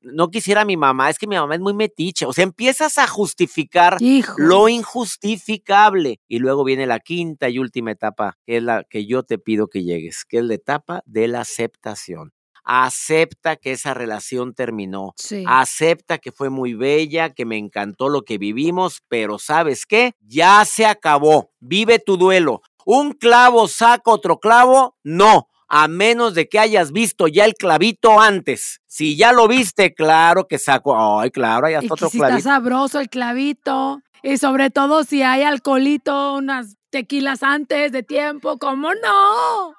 no 0.01 0.29
quisiera 0.29 0.61
a 0.61 0.65
mi 0.65 0.77
mamá, 0.77 1.09
es 1.09 1.17
que 1.17 1.27
mi 1.27 1.35
mamá 1.35 1.55
es 1.55 1.61
muy 1.61 1.73
metiche. 1.73 2.25
O 2.25 2.33
sea, 2.33 2.43
empiezas 2.43 2.97
a 2.97 3.07
justificar 3.07 3.97
lo 4.37 4.69
injustificable. 4.69 6.19
Y 6.27 6.39
luego 6.39 6.63
viene 6.63 6.85
la 6.85 6.99
quinta 6.99 7.49
y 7.49 7.59
última 7.59 7.91
etapa, 7.91 8.37
que 8.45 8.57
es 8.57 8.63
la 8.63 8.83
que 8.89 9.05
yo 9.05 9.23
te 9.23 9.37
pido 9.37 9.67
que 9.67 9.83
llegues, 9.83 10.23
que 10.27 10.37
es 10.39 10.43
la 10.43 10.53
etapa 10.55 11.01
de 11.05 11.27
la 11.27 11.41
aceptación. 11.41 12.31
Acepta 12.63 13.55
que 13.55 13.71
esa 13.71 13.93
relación 13.93 14.53
terminó. 14.53 15.13
Sí. 15.17 15.43
Acepta 15.47 16.17
que 16.17 16.31
fue 16.31 16.49
muy 16.49 16.73
bella, 16.73 17.31
que 17.31 17.45
me 17.45 17.57
encantó 17.57 18.09
lo 18.09 18.21
que 18.23 18.37
vivimos, 18.37 19.01
pero 19.07 19.39
¿sabes 19.39 19.85
qué? 19.85 20.13
Ya 20.21 20.63
se 20.65 20.85
acabó. 20.85 21.51
Vive 21.59 21.99
tu 21.99 22.17
duelo. 22.17 22.61
¿Un 22.85 23.11
clavo 23.13 23.67
saca 23.67 24.11
otro 24.11 24.39
clavo? 24.39 24.95
No. 25.03 25.47
A 25.67 25.87
menos 25.87 26.33
de 26.33 26.49
que 26.49 26.59
hayas 26.59 26.91
visto 26.91 27.27
ya 27.27 27.45
el 27.45 27.53
clavito 27.53 28.19
antes. 28.19 28.81
Si 28.87 29.15
ya 29.15 29.31
lo 29.31 29.47
viste, 29.47 29.93
claro 29.93 30.45
que 30.47 30.57
saco. 30.59 31.19
Ay, 31.19 31.31
claro, 31.31 31.67
hay 31.67 31.73
Y 31.73 31.75
hasta 31.75 31.87
que 31.87 31.93
otro 31.93 32.09
si 32.09 32.17
está 32.17 32.27
clavito. 32.27 32.49
sabroso 32.49 32.99
el 32.99 33.09
clavito. 33.09 34.01
Y 34.21 34.37
sobre 34.37 34.69
todo 34.69 35.03
si 35.05 35.23
hay 35.23 35.43
alcoholito, 35.43 36.33
unas 36.35 36.75
tequilas 36.91 37.41
antes 37.41 37.91
de 37.91 38.03
tiempo, 38.03 38.57
¿cómo 38.59 38.93
no? 38.93 39.73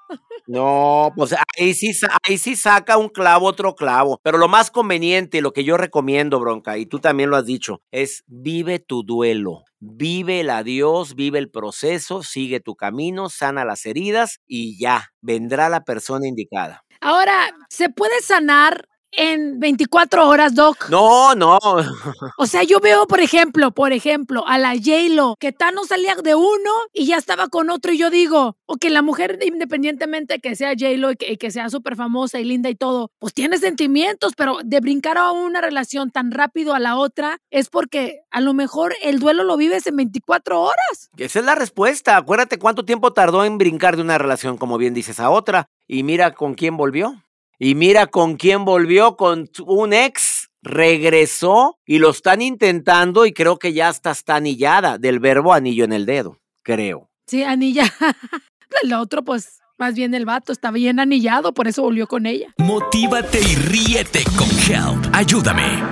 No, 0.46 1.12
pues 1.14 1.35
ahí 1.57 1.72
sí, 1.75 1.92
ahí 2.27 2.37
sí 2.37 2.57
saca 2.57 2.96
un 2.96 3.09
clavo 3.09 3.46
otro 3.46 3.75
clavo. 3.75 4.18
Pero 4.22 4.38
lo 4.38 4.48
más 4.48 4.70
conveniente, 4.70 5.40
lo 5.40 5.53
que 5.53 5.64
yo 5.64 5.77
recomiendo, 5.77 6.40
Bronca, 6.40 6.79
y 6.79 6.87
tú 6.87 6.98
también 6.98 7.31
lo 7.31 7.37
has 7.37 7.46
dicho, 7.46 7.81
es 7.92 8.25
vive 8.27 8.81
tu 8.81 9.05
duelo. 9.05 9.62
Vive 9.79 10.40
el 10.40 10.51
adiós, 10.51 11.14
vive 11.14 11.38
el 11.38 11.51
proceso, 11.51 12.22
sigue 12.22 12.61
tu 12.61 12.75
camino, 12.75 13.29
sana 13.29 13.64
las 13.64 13.87
heridas 13.87 14.40
y 14.46 14.79
ya, 14.79 15.09
vendrá 15.20 15.68
la 15.68 15.85
persona 15.85 16.27
indicada. 16.27 16.85
Ahora, 17.01 17.51
¿se 17.68 17.88
puede 17.88 18.20
sanar 18.20 18.88
en 19.12 19.61
24 19.61 20.29
horas, 20.29 20.55
Doc. 20.55 20.88
No, 20.90 21.35
no. 21.35 21.59
O 22.38 22.46
sea, 22.46 22.62
yo 22.62 22.81
veo, 22.81 23.07
por 23.07 23.20
ejemplo, 23.20 23.70
por 23.70 23.92
ejemplo, 23.92 24.46
a 24.46 24.59
la 24.59 24.75
J-Lo, 24.75 25.37
que 25.38 25.55
no 25.75 25.85
salía 25.85 26.14
de 26.16 26.35
uno 26.35 26.70
y 26.92 27.07
ya 27.07 27.16
estaba 27.16 27.48
con 27.48 27.70
otro, 27.70 27.92
y 27.92 27.98
yo 27.98 28.11
digo, 28.11 28.57
o 28.66 28.77
que 28.77 28.90
la 28.90 29.03
mujer, 29.03 29.38
independientemente 29.42 30.40
que 30.40 30.57
sea 30.57 30.70
J-Lo 30.70 31.12
y 31.12 31.16
que, 31.16 31.51
sea 31.51 31.70
súper 31.70 31.96
famosa 31.96 32.40
y 32.40 32.44
linda 32.44 32.68
y 32.70 32.75
todo, 32.75 33.11
pues 33.18 33.35
tiene 33.35 33.59
sentimientos, 33.59 34.33
pero 34.37 34.59
de 34.64 34.81
brincar 34.81 35.18
a 35.18 35.31
una 35.31 35.61
relación 35.61 36.11
tan 36.11 36.31
rápido 36.31 36.75
a 36.75 36.79
la 36.79 36.96
otra 36.96 37.38
es 37.51 37.68
porque 37.68 38.22
a 38.31 38.40
lo 38.40 38.55
mejor 38.55 38.94
el 39.03 39.18
duelo 39.18 39.44
lo 39.44 39.57
vives 39.57 39.87
en 39.87 39.96
24 39.96 40.61
horas. 40.61 41.11
Esa 41.16 41.38
es 41.38 41.44
la 41.44 41.55
respuesta. 41.55 42.16
Acuérdate 42.16 42.59
cuánto 42.59 42.85
tiempo 42.85 43.12
tardó 43.12 43.44
en 43.44 43.59
brincar 43.59 43.96
de 43.96 44.03
una 44.03 44.18
relación, 44.18 44.57
como 44.57 44.79
bien 44.79 44.94
dices, 44.94 45.20
a 45.20 45.31
otra. 45.31 45.66
Y 45.87 46.03
mira 46.03 46.33
con 46.33 46.55
quién 46.55 46.77
volvió. 46.77 47.22
Y 47.59 47.75
mira 47.75 48.07
con 48.07 48.37
quién 48.37 48.65
volvió, 48.65 49.17
con 49.17 49.49
un 49.67 49.93
ex, 49.93 50.51
regresó 50.62 51.79
y 51.85 51.99
lo 51.99 52.11
están 52.11 52.41
intentando 52.41 53.27
y 53.27 53.33
creo 53.33 53.59
que 53.59 53.73
ya 53.73 53.88
hasta 53.88 54.11
está 54.11 54.37
anillada 54.37 54.99
del 54.99 55.21
verbo 55.21 55.53
anillo 55.53 55.85
en 55.85 55.93
el 55.93 56.07
dedo, 56.07 56.38
creo. 56.62 57.11
Sí, 57.27 57.43
anilla. 57.43 57.85
el 58.83 58.93
otro, 58.95 59.23
pues, 59.23 59.61
más 59.79 59.95
bien 59.95 60.15
el 60.15 60.25
vato 60.25 60.53
está 60.53 60.71
bien 60.71 61.01
anillado, 61.01 61.53
por 61.53 61.69
eso 61.69 61.83
volvió 61.83 62.07
con 62.07 62.27
ella. 62.27 62.53
Motívate 62.59 63.41
y 63.41 63.57
ríete 63.57 64.25
con 64.37 64.49
Help. 64.49 65.15
Ayúdame. 65.15 65.83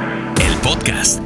El 0.40 0.56
podcast. 0.62 1.20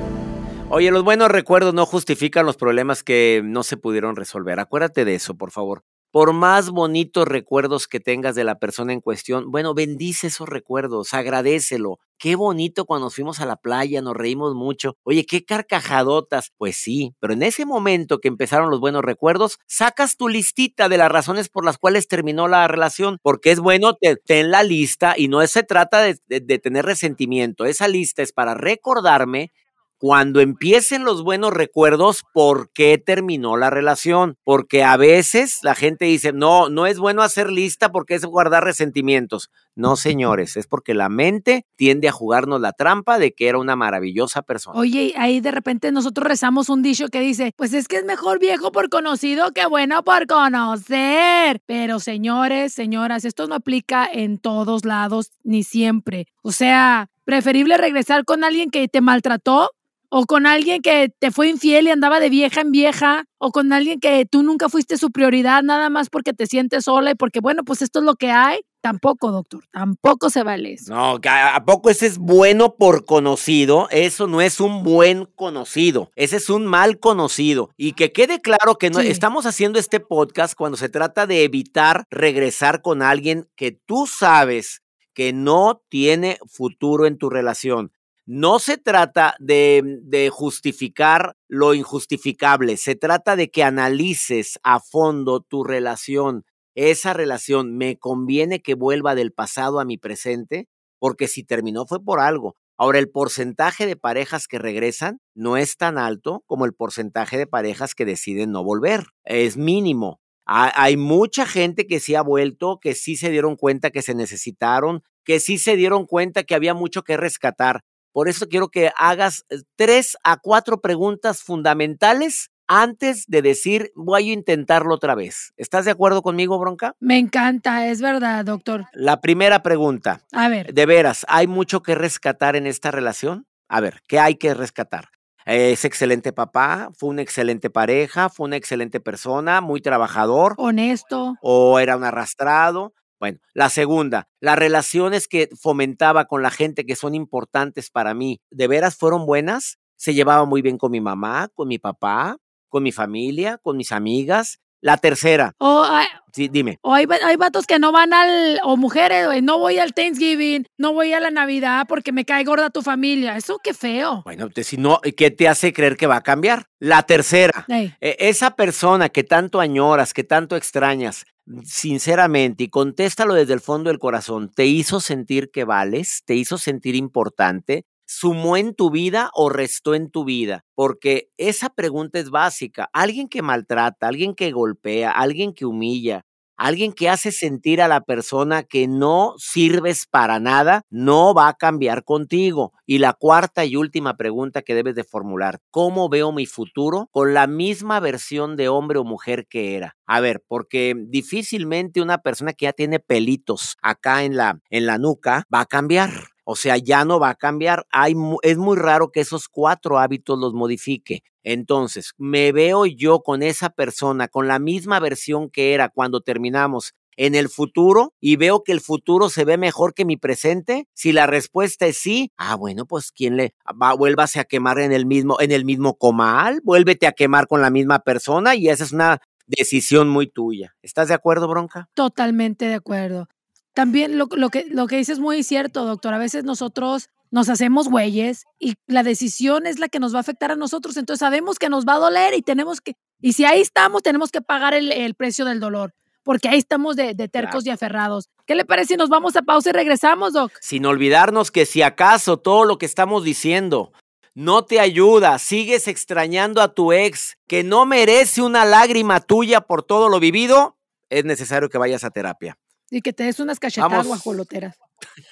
Oye, 0.70 0.90
los 0.90 1.04
buenos 1.04 1.28
recuerdos 1.28 1.74
no 1.74 1.86
justifican 1.86 2.46
los 2.46 2.56
problemas 2.56 3.02
que 3.02 3.42
no 3.44 3.62
se 3.62 3.76
pudieron 3.76 4.16
resolver. 4.16 4.58
Acuérdate 4.58 5.04
de 5.04 5.14
eso, 5.14 5.36
por 5.36 5.50
favor 5.50 5.84
por 6.14 6.32
más 6.32 6.70
bonitos 6.70 7.26
recuerdos 7.26 7.88
que 7.88 7.98
tengas 7.98 8.36
de 8.36 8.44
la 8.44 8.60
persona 8.60 8.92
en 8.92 9.00
cuestión, 9.00 9.50
bueno, 9.50 9.74
bendice 9.74 10.28
esos 10.28 10.48
recuerdos, 10.48 11.12
agradecelo. 11.12 11.98
Qué 12.18 12.36
bonito 12.36 12.84
cuando 12.84 13.06
nos 13.06 13.16
fuimos 13.16 13.40
a 13.40 13.46
la 13.46 13.56
playa, 13.56 14.00
nos 14.00 14.14
reímos 14.14 14.54
mucho. 14.54 14.96
Oye, 15.02 15.26
qué 15.26 15.44
carcajadotas. 15.44 16.52
Pues 16.56 16.76
sí, 16.76 17.16
pero 17.18 17.32
en 17.32 17.42
ese 17.42 17.66
momento 17.66 18.20
que 18.20 18.28
empezaron 18.28 18.70
los 18.70 18.78
buenos 18.78 19.02
recuerdos, 19.02 19.58
sacas 19.66 20.16
tu 20.16 20.28
listita 20.28 20.88
de 20.88 20.98
las 20.98 21.10
razones 21.10 21.48
por 21.48 21.64
las 21.64 21.78
cuales 21.78 22.06
terminó 22.06 22.46
la 22.46 22.68
relación, 22.68 23.18
porque 23.20 23.50
es 23.50 23.58
bueno, 23.58 23.94
ten 24.24 24.52
la 24.52 24.62
lista 24.62 25.14
y 25.16 25.26
no 25.26 25.44
se 25.48 25.64
trata 25.64 26.00
de 26.00 26.58
tener 26.60 26.84
resentimiento. 26.84 27.64
Esa 27.64 27.88
lista 27.88 28.22
es 28.22 28.32
para 28.32 28.54
recordarme 28.54 29.50
cuando 29.98 30.40
empiecen 30.40 31.04
los 31.04 31.22
buenos 31.22 31.52
recuerdos, 31.52 32.24
¿por 32.32 32.70
qué 32.72 32.98
terminó 32.98 33.56
la 33.56 33.70
relación? 33.70 34.36
Porque 34.44 34.84
a 34.84 34.96
veces 34.96 35.60
la 35.62 35.74
gente 35.74 36.04
dice, 36.04 36.32
no, 36.32 36.68
no 36.68 36.86
es 36.86 36.98
bueno 36.98 37.22
hacer 37.22 37.50
lista 37.50 37.90
porque 37.90 38.14
es 38.14 38.24
guardar 38.24 38.64
resentimientos. 38.64 39.50
No, 39.74 39.96
señores, 39.96 40.56
es 40.56 40.66
porque 40.66 40.94
la 40.94 41.08
mente 41.08 41.66
tiende 41.76 42.08
a 42.08 42.12
jugarnos 42.12 42.60
la 42.60 42.72
trampa 42.72 43.18
de 43.18 43.32
que 43.32 43.48
era 43.48 43.58
una 43.58 43.76
maravillosa 43.76 44.42
persona. 44.42 44.78
Oye, 44.78 45.14
ahí 45.16 45.40
de 45.40 45.50
repente 45.50 45.90
nosotros 45.92 46.26
rezamos 46.26 46.68
un 46.68 46.82
dicho 46.82 47.08
que 47.08 47.20
dice, 47.20 47.52
pues 47.56 47.72
es 47.72 47.88
que 47.88 47.96
es 47.96 48.04
mejor 48.04 48.38
viejo 48.38 48.72
por 48.72 48.88
conocido 48.88 49.52
que 49.52 49.66
bueno 49.66 50.04
por 50.04 50.26
conocer. 50.26 51.60
Pero 51.66 52.00
señores, 52.00 52.72
señoras, 52.72 53.24
esto 53.24 53.46
no 53.46 53.54
aplica 53.54 54.08
en 54.12 54.38
todos 54.38 54.84
lados 54.84 55.32
ni 55.42 55.62
siempre. 55.62 56.26
O 56.42 56.52
sea, 56.52 57.08
preferible 57.24 57.76
regresar 57.76 58.24
con 58.24 58.44
alguien 58.44 58.70
que 58.70 58.86
te 58.88 59.00
maltrató 59.00 59.70
o 60.16 60.26
con 60.26 60.46
alguien 60.46 60.80
que 60.80 61.08
te 61.18 61.32
fue 61.32 61.48
infiel 61.48 61.88
y 61.88 61.90
andaba 61.90 62.20
de 62.20 62.30
vieja 62.30 62.60
en 62.60 62.70
vieja, 62.70 63.24
o 63.36 63.50
con 63.50 63.72
alguien 63.72 63.98
que 63.98 64.24
tú 64.24 64.44
nunca 64.44 64.68
fuiste 64.68 64.96
su 64.96 65.10
prioridad 65.10 65.64
nada 65.64 65.90
más 65.90 66.08
porque 66.08 66.32
te 66.32 66.46
sientes 66.46 66.84
sola 66.84 67.10
y 67.10 67.14
porque, 67.16 67.40
bueno, 67.40 67.64
pues 67.64 67.82
esto 67.82 67.98
es 67.98 68.04
lo 68.04 68.14
que 68.14 68.30
hay. 68.30 68.60
Tampoco, 68.80 69.32
doctor, 69.32 69.64
tampoco 69.72 70.30
se 70.30 70.44
vale 70.44 70.74
eso. 70.74 70.94
No, 70.94 71.18
¿a 71.20 71.64
poco 71.64 71.90
ese 71.90 72.06
es 72.06 72.18
bueno 72.18 72.76
por 72.76 73.06
conocido? 73.06 73.88
Eso 73.90 74.28
no 74.28 74.40
es 74.40 74.60
un 74.60 74.84
buen 74.84 75.24
conocido, 75.34 76.12
ese 76.14 76.36
es 76.36 76.48
un 76.48 76.64
mal 76.64 77.00
conocido. 77.00 77.70
Y 77.76 77.94
que 77.94 78.12
quede 78.12 78.40
claro 78.40 78.76
que 78.78 78.90
no, 78.90 79.00
estamos 79.00 79.46
haciendo 79.46 79.80
este 79.80 79.98
podcast 79.98 80.54
cuando 80.54 80.76
se 80.76 80.88
trata 80.88 81.26
de 81.26 81.42
evitar 81.42 82.04
regresar 82.08 82.82
con 82.82 83.02
alguien 83.02 83.48
que 83.56 83.72
tú 83.72 84.06
sabes 84.06 84.84
que 85.12 85.32
no 85.32 85.82
tiene 85.88 86.38
futuro 86.46 87.06
en 87.06 87.18
tu 87.18 87.30
relación. 87.30 87.90
No 88.26 88.58
se 88.58 88.78
trata 88.78 89.34
de, 89.38 90.30
justificar 90.32 91.36
lo 91.46 91.74
injustificable, 91.74 92.78
se 92.78 92.94
trata 92.94 93.36
de 93.36 93.50
que 93.50 93.62
analices 93.62 94.58
a 94.62 94.80
fondo 94.80 95.40
tu 95.40 95.62
relación. 95.62 96.44
Esa 96.74 97.12
relación, 97.12 97.76
¿me 97.76 97.98
conviene 97.98 98.62
que 98.62 98.74
vuelva 98.74 99.14
del 99.14 99.32
pasado 99.32 99.78
a 99.78 99.84
mi 99.84 99.98
presente? 99.98 100.68
Porque 100.98 101.28
si 101.28 101.44
terminó 101.44 101.84
fue 101.86 102.02
por 102.02 102.18
algo. 102.18 102.56
Ahora, 102.78 102.98
el 102.98 103.10
porcentaje 103.10 103.86
de 103.86 103.96
parejas 103.96 104.48
que 104.48 104.58
regresan 104.58 105.18
no 105.34 105.58
es 105.58 105.76
tan 105.76 105.98
alto 105.98 106.42
como 106.46 106.64
el 106.64 106.72
porcentaje 106.72 107.36
de 107.36 107.46
parejas 107.46 107.94
que 107.94 108.06
deciden 108.06 108.52
no 108.52 108.64
volver. 108.64 109.04
Es 109.24 109.58
mínimo. 109.58 110.18
Hay 110.46 110.96
mucha 110.96 111.46
gente 111.46 111.86
que 111.86 112.00
sí 112.00 112.14
ha 112.14 112.22
vuelto, 112.22 112.78
que 112.80 112.94
sí 112.94 113.16
se 113.16 113.30
dieron 113.30 113.56
cuenta 113.56 113.90
que 113.90 114.02
se 114.02 114.14
necesitaron, 114.14 115.02
que 115.24 115.40
sí 115.40 115.58
se 115.58 115.76
dieron 115.76 116.06
cuenta 116.06 116.42
que 116.42 116.54
había 116.54 116.74
mucho 116.74 117.02
que 117.02 117.16
rescatar. 117.16 117.82
Por 118.14 118.28
eso 118.28 118.48
quiero 118.48 118.68
que 118.68 118.92
hagas 118.96 119.44
eh, 119.50 119.56
tres 119.74 120.16
a 120.22 120.36
cuatro 120.36 120.80
preguntas 120.80 121.42
fundamentales 121.42 122.52
antes 122.68 123.24
de 123.26 123.42
decir 123.42 123.90
voy 123.96 124.30
a 124.30 124.32
intentarlo 124.32 124.94
otra 124.94 125.16
vez. 125.16 125.52
¿Estás 125.56 125.84
de 125.84 125.90
acuerdo 125.90 126.22
conmigo, 126.22 126.56
Bronca? 126.60 126.94
Me 127.00 127.18
encanta, 127.18 127.88
es 127.88 128.00
verdad, 128.00 128.44
doctor. 128.44 128.84
La 128.92 129.20
primera 129.20 129.64
pregunta. 129.64 130.20
A 130.30 130.48
ver. 130.48 130.72
De 130.72 130.86
veras, 130.86 131.26
¿hay 131.28 131.48
mucho 131.48 131.82
que 131.82 131.96
rescatar 131.96 132.54
en 132.54 132.68
esta 132.68 132.92
relación? 132.92 133.48
A 133.68 133.80
ver, 133.80 134.00
¿qué 134.06 134.20
hay 134.20 134.36
que 134.36 134.54
rescatar? 134.54 135.08
Es 135.44 135.84
excelente 135.84 136.32
papá, 136.32 136.90
fue 136.96 137.10
una 137.10 137.22
excelente 137.22 137.68
pareja, 137.68 138.28
fue 138.28 138.46
una 138.46 138.56
excelente 138.56 139.00
persona, 139.00 139.60
muy 139.60 139.80
trabajador. 139.80 140.54
Honesto. 140.56 141.34
O 141.42 141.80
era 141.80 141.96
un 141.96 142.04
arrastrado. 142.04 142.94
Bueno, 143.24 143.38
la 143.54 143.70
segunda, 143.70 144.28
las 144.38 144.58
relaciones 144.58 145.28
que 145.28 145.48
fomentaba 145.58 146.26
con 146.26 146.42
la 146.42 146.50
gente 146.50 146.84
que 146.84 146.94
son 146.94 147.14
importantes 147.14 147.88
para 147.88 148.12
mí, 148.12 148.42
¿de 148.50 148.68
veras 148.68 148.96
fueron 148.96 149.24
buenas? 149.24 149.78
Se 149.96 150.12
llevaba 150.12 150.44
muy 150.44 150.60
bien 150.60 150.76
con 150.76 150.90
mi 150.90 151.00
mamá, 151.00 151.48
con 151.54 151.68
mi 151.68 151.78
papá, 151.78 152.36
con 152.68 152.82
mi 152.82 152.92
familia, 152.92 153.56
con 153.56 153.78
mis 153.78 153.92
amigas. 153.92 154.58
La 154.82 154.98
tercera. 154.98 155.54
O, 155.56 155.86
sí, 156.34 156.48
dime. 156.48 156.78
O 156.82 156.92
hay, 156.92 157.06
hay, 157.24 157.36
vatos 157.36 157.66
que 157.66 157.78
no 157.78 157.92
van 157.92 158.12
al, 158.12 158.60
o 158.62 158.76
mujeres, 158.76 159.42
no 159.42 159.58
voy 159.58 159.78
al 159.78 159.94
Thanksgiving, 159.94 160.66
no 160.76 160.92
voy 160.92 161.14
a 161.14 161.20
la 161.20 161.30
Navidad 161.30 161.86
porque 161.88 162.12
me 162.12 162.26
cae 162.26 162.44
gorda 162.44 162.68
tu 162.68 162.82
familia. 162.82 163.38
Eso 163.38 163.58
qué 163.64 163.72
feo. 163.72 164.20
Bueno, 164.26 164.50
si 164.54 164.76
no, 164.76 165.00
¿qué 165.16 165.30
te 165.30 165.48
hace 165.48 165.72
creer 165.72 165.96
que 165.96 166.06
va 166.06 166.16
a 166.16 166.22
cambiar? 166.22 166.66
La 166.78 167.04
tercera. 167.04 167.64
E, 167.70 167.94
esa 168.18 168.54
persona 168.54 169.08
que 169.08 169.24
tanto 169.24 169.60
añoras, 169.60 170.12
que 170.12 170.24
tanto 170.24 170.56
extrañas, 170.56 171.24
sinceramente, 171.64 172.64
y 172.64 172.68
contéstalo 172.68 173.34
desde 173.34 173.52
el 173.54 173.60
fondo 173.60 173.90
del 173.90 173.98
corazón, 173.98 174.50
¿te 174.54 174.66
hizo 174.66 175.00
sentir 175.00 175.50
que 175.50 175.64
vales? 175.64 176.22
¿Te 176.24 176.34
hizo 176.34 176.58
sentir 176.58 176.94
importante? 176.94 177.84
¿Sumó 178.06 178.56
en 178.56 178.74
tu 178.74 178.90
vida 178.90 179.30
o 179.34 179.48
restó 179.50 179.94
en 179.94 180.10
tu 180.10 180.24
vida? 180.24 180.64
Porque 180.74 181.28
esa 181.38 181.70
pregunta 181.70 182.18
es 182.18 182.30
básica. 182.30 182.88
Alguien 182.92 183.28
que 183.28 183.42
maltrata, 183.42 184.08
alguien 184.08 184.34
que 184.34 184.52
golpea, 184.52 185.10
alguien 185.10 185.54
que 185.54 185.66
humilla, 185.66 186.22
Alguien 186.64 186.94
que 186.94 187.10
hace 187.10 187.30
sentir 187.30 187.82
a 187.82 187.88
la 187.88 188.00
persona 188.00 188.62
que 188.62 188.88
no 188.88 189.34
sirves 189.36 190.06
para 190.10 190.40
nada, 190.40 190.80
no 190.88 191.34
va 191.34 191.48
a 191.48 191.52
cambiar 191.52 192.04
contigo. 192.04 192.72
Y 192.86 193.00
la 193.00 193.12
cuarta 193.12 193.66
y 193.66 193.76
última 193.76 194.16
pregunta 194.16 194.62
que 194.62 194.74
debes 194.74 194.94
de 194.94 195.04
formular, 195.04 195.60
¿cómo 195.70 196.08
veo 196.08 196.32
mi 196.32 196.46
futuro 196.46 197.10
con 197.12 197.34
la 197.34 197.46
misma 197.46 198.00
versión 198.00 198.56
de 198.56 198.70
hombre 198.70 198.98
o 198.98 199.04
mujer 199.04 199.46
que 199.46 199.76
era? 199.76 199.94
A 200.06 200.20
ver, 200.20 200.42
porque 200.48 200.94
difícilmente 200.96 202.00
una 202.00 202.16
persona 202.16 202.54
que 202.54 202.64
ya 202.64 202.72
tiene 202.72 202.98
pelitos 202.98 203.76
acá 203.82 204.24
en 204.24 204.34
la, 204.38 204.58
en 204.70 204.86
la 204.86 204.96
nuca 204.96 205.44
va 205.54 205.60
a 205.60 205.66
cambiar. 205.66 206.33
O 206.44 206.56
sea, 206.56 206.76
ya 206.76 207.04
no 207.04 207.18
va 207.18 207.30
a 207.30 207.34
cambiar. 207.34 207.86
Hay, 207.90 208.14
es 208.42 208.58
muy 208.58 208.76
raro 208.76 209.10
que 209.10 209.20
esos 209.20 209.48
cuatro 209.48 209.98
hábitos 209.98 210.38
los 210.38 210.54
modifique. 210.54 211.22
Entonces, 211.42 212.12
me 212.16 212.52
veo 212.52 212.86
yo 212.86 213.20
con 213.20 213.42
esa 213.42 213.70
persona, 213.70 214.28
con 214.28 214.48
la 214.48 214.58
misma 214.58 215.00
versión 215.00 215.50
que 215.50 215.74
era 215.74 215.88
cuando 215.88 216.20
terminamos 216.20 216.94
en 217.16 217.34
el 217.34 217.48
futuro 217.48 218.12
y 218.20 218.36
veo 218.36 218.62
que 218.64 218.72
el 218.72 218.80
futuro 218.80 219.28
se 219.28 219.44
ve 219.44 219.56
mejor 219.56 219.94
que 219.94 220.04
mi 220.04 220.16
presente? 220.16 220.88
Si 220.94 221.12
la 221.12 221.26
respuesta 221.26 221.86
es 221.86 221.98
sí, 221.98 222.32
ah, 222.36 222.56
bueno, 222.56 222.86
pues 222.86 223.12
quién 223.12 223.36
le 223.36 223.54
va, 223.80 223.94
vuélvase 223.94 224.40
a 224.40 224.44
quemar 224.44 224.78
en 224.78 224.92
el 224.92 225.06
mismo 225.06 225.40
en 225.40 225.52
el 225.52 225.64
mismo 225.64 225.96
comal, 225.96 226.60
vuélvete 226.64 227.06
a 227.06 227.12
quemar 227.12 227.46
con 227.46 227.60
la 227.60 227.70
misma 227.70 228.00
persona 228.00 228.54
y 228.54 228.68
esa 228.68 228.84
es 228.84 228.92
una 228.92 229.20
decisión 229.46 230.08
muy 230.08 230.26
tuya. 230.26 230.74
¿Estás 230.82 231.08
de 231.08 231.14
acuerdo, 231.14 231.48
Bronca? 231.48 231.88
Totalmente 231.94 232.66
de 232.66 232.74
acuerdo. 232.74 233.28
También 233.74 234.18
lo, 234.18 234.28
lo 234.30 234.50
que, 234.50 234.66
lo 234.70 234.86
que 234.86 234.96
dices 234.96 235.14
es 235.14 235.18
muy 235.20 235.42
cierto, 235.42 235.84
doctor. 235.84 236.14
A 236.14 236.18
veces 236.18 236.44
nosotros 236.44 237.10
nos 237.30 237.48
hacemos 237.48 237.88
güeyes 237.88 238.44
y 238.60 238.74
la 238.86 239.02
decisión 239.02 239.66
es 239.66 239.80
la 239.80 239.88
que 239.88 239.98
nos 239.98 240.14
va 240.14 240.18
a 240.18 240.20
afectar 240.20 240.52
a 240.52 240.56
nosotros. 240.56 240.96
Entonces 240.96 241.18
sabemos 241.18 241.58
que 241.58 241.68
nos 241.68 241.84
va 241.84 241.94
a 241.94 241.98
doler 241.98 242.32
y 242.34 242.42
tenemos 242.42 242.80
que, 242.80 242.94
y 243.20 243.32
si 243.32 243.44
ahí 243.44 243.60
estamos, 243.60 244.04
tenemos 244.04 244.30
que 244.30 244.40
pagar 244.40 244.72
el, 244.72 244.92
el 244.92 245.14
precio 245.14 245.44
del 245.44 245.58
dolor, 245.58 245.92
porque 246.22 246.48
ahí 246.48 246.58
estamos 246.58 246.94
de, 246.94 247.14
de 247.14 247.28
tercos 247.28 247.66
y 247.66 247.70
aferrados. 247.70 248.28
¿Qué 248.46 248.54
le 248.54 248.64
parece 248.64 248.94
si 248.94 248.96
nos 248.96 249.08
vamos 249.08 249.34
a 249.34 249.42
pausa 249.42 249.70
y 249.70 249.72
regresamos, 249.72 250.32
Doc? 250.32 250.52
Sin 250.60 250.86
olvidarnos 250.86 251.50
que 251.50 251.66
si 251.66 251.82
acaso 251.82 252.36
todo 252.36 252.64
lo 252.64 252.78
que 252.78 252.86
estamos 252.86 253.24
diciendo 253.24 253.92
no 254.34 254.64
te 254.64 254.78
ayuda, 254.78 255.38
sigues 255.38 255.88
extrañando 255.88 256.60
a 256.62 256.74
tu 256.74 256.92
ex, 256.92 257.36
que 257.48 257.64
no 257.64 257.86
merece 257.86 258.42
una 258.42 258.64
lágrima 258.64 259.20
tuya 259.20 259.62
por 259.62 259.82
todo 259.82 260.08
lo 260.08 260.20
vivido, 260.20 260.76
es 261.08 261.24
necesario 261.24 261.68
que 261.68 261.78
vayas 261.78 262.04
a 262.04 262.10
terapia. 262.10 262.58
Y 262.90 263.00
que 263.00 263.12
te 263.12 263.24
des 263.24 263.40
unas 263.40 263.58
cachetadas 263.58 263.90
Vamos. 263.90 264.06
guajoloteras. 264.06 264.76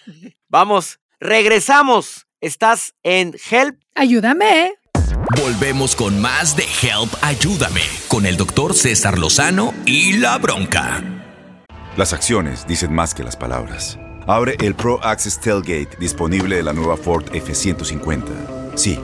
Vamos, 0.49 0.99
regresamos. 1.21 2.27
Estás 2.41 2.95
en 3.03 3.35
Help. 3.51 3.81
Ayúdame, 3.95 4.67
¿eh? 4.67 4.75
Volvemos 5.41 5.95
con 5.95 6.21
más 6.21 6.57
de 6.57 6.65
Help 6.65 7.13
Ayúdame 7.23 7.83
con 8.09 8.27
el 8.27 8.37
doctor 8.37 8.75
César 8.75 9.19
Lozano 9.19 9.73
y 9.87 10.15
la 10.15 10.37
bronca. 10.39 11.03
Las 11.97 12.13
acciones 12.13 12.67
dicen 12.67 12.93
más 12.93 13.15
que 13.15 13.23
las 13.23 13.37
palabras. 13.37 13.99
Abre 14.27 14.57
el 14.61 14.75
Pro 14.75 15.03
Access 15.05 15.41
Tailgate 15.41 15.97
disponible 15.99 16.57
de 16.57 16.63
la 16.63 16.73
nueva 16.73 16.97
Ford 16.97 17.25
F-150. 17.35 18.77
Sí, 18.77 18.99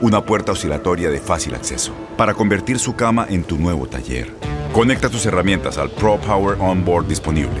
una 0.00 0.24
puerta 0.24 0.52
oscilatoria 0.52 1.10
de 1.10 1.20
fácil 1.20 1.54
acceso 1.54 1.92
para 2.16 2.34
convertir 2.34 2.78
su 2.78 2.94
cama 2.94 3.26
en 3.28 3.44
tu 3.44 3.56
nuevo 3.56 3.86
taller. 3.86 4.32
Conecta 4.72 5.08
tus 5.08 5.24
herramientas 5.26 5.78
al 5.78 5.90
Pro 5.90 6.20
Power 6.20 6.56
Onboard 6.60 7.06
disponible. 7.06 7.60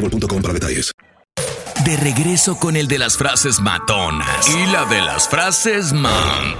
boostmobile.com 0.00 0.42
para 0.42 0.54
detalles. 0.54 0.92
De 1.84 1.96
regreso 1.96 2.58
con 2.58 2.76
el 2.76 2.88
de 2.88 2.98
las 2.98 3.16
frases 3.16 3.60
matonas 3.60 4.48
y 4.48 4.66
la 4.72 4.84
de 4.86 5.00
las 5.00 5.28
frases 5.28 5.92
man. 5.92 6.56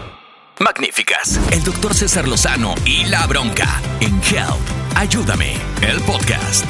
Magníficas. 0.61 1.38
El 1.53 1.62
doctor 1.64 1.94
César 1.94 2.27
Lozano 2.27 2.74
y 2.85 3.05
la 3.07 3.27
bronca 3.27 3.81
en 4.01 4.14
Help. 4.22 4.96
Ayúdame. 4.96 5.55
El 5.83 6.01
podcast. 6.03 6.64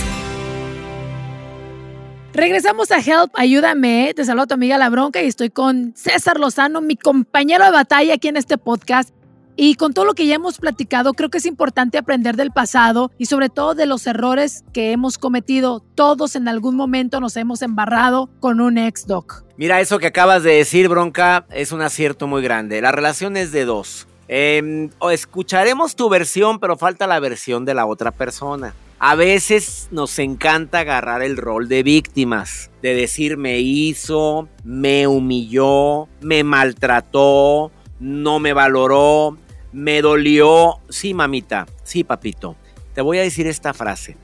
Regresamos 2.32 2.90
a 2.90 2.98
Help, 2.98 3.32
ayúdame. 3.34 4.12
Te 4.14 4.24
saludo 4.24 4.44
a 4.44 4.46
tu 4.46 4.54
amiga 4.54 4.78
La 4.78 4.90
Bronca 4.90 5.22
y 5.22 5.26
estoy 5.26 5.50
con 5.50 5.92
César 5.96 6.38
Lozano, 6.38 6.80
mi 6.80 6.96
compañero 6.96 7.64
de 7.64 7.72
batalla 7.72 8.14
aquí 8.14 8.28
en 8.28 8.36
este 8.36 8.58
podcast. 8.58 9.10
Y 9.60 9.74
con 9.74 9.92
todo 9.92 10.04
lo 10.04 10.14
que 10.14 10.24
ya 10.24 10.36
hemos 10.36 10.58
platicado, 10.58 11.14
creo 11.14 11.30
que 11.30 11.38
es 11.38 11.44
importante 11.44 11.98
aprender 11.98 12.36
del 12.36 12.52
pasado 12.52 13.10
y 13.18 13.26
sobre 13.26 13.48
todo 13.48 13.74
de 13.74 13.86
los 13.86 14.06
errores 14.06 14.62
que 14.72 14.92
hemos 14.92 15.18
cometido. 15.18 15.82
Todos 15.96 16.36
en 16.36 16.46
algún 16.46 16.76
momento 16.76 17.18
nos 17.18 17.36
hemos 17.36 17.62
embarrado 17.62 18.30
con 18.38 18.60
un 18.60 18.78
ex 18.78 19.08
doc. 19.08 19.42
Mira, 19.56 19.80
eso 19.80 19.98
que 19.98 20.06
acabas 20.06 20.44
de 20.44 20.52
decir, 20.52 20.88
Bronca, 20.88 21.44
es 21.50 21.72
un 21.72 21.82
acierto 21.82 22.28
muy 22.28 22.40
grande. 22.40 22.80
La 22.80 22.92
relación 22.92 23.36
es 23.36 23.50
de 23.50 23.64
dos. 23.64 24.06
Eh, 24.28 24.90
escucharemos 25.10 25.96
tu 25.96 26.08
versión, 26.08 26.60
pero 26.60 26.76
falta 26.76 27.08
la 27.08 27.18
versión 27.18 27.64
de 27.64 27.74
la 27.74 27.86
otra 27.86 28.12
persona. 28.12 28.74
A 29.00 29.16
veces 29.16 29.88
nos 29.90 30.20
encanta 30.20 30.78
agarrar 30.78 31.20
el 31.20 31.36
rol 31.36 31.66
de 31.66 31.82
víctimas, 31.82 32.70
de 32.80 32.94
decir 32.94 33.36
me 33.36 33.58
hizo, 33.58 34.48
me 34.62 35.08
humilló, 35.08 36.06
me 36.20 36.44
maltrató, 36.44 37.72
no 37.98 38.38
me 38.38 38.52
valoró, 38.52 39.36
me 39.72 40.02
dolió. 40.02 40.80
Sí, 40.88 41.14
mamita, 41.14 41.66
sí, 41.82 42.04
papito. 42.04 42.56
Te 42.94 43.02
voy 43.02 43.18
a 43.18 43.22
decir 43.22 43.46
esta 43.46 43.74
frase. 43.74 44.16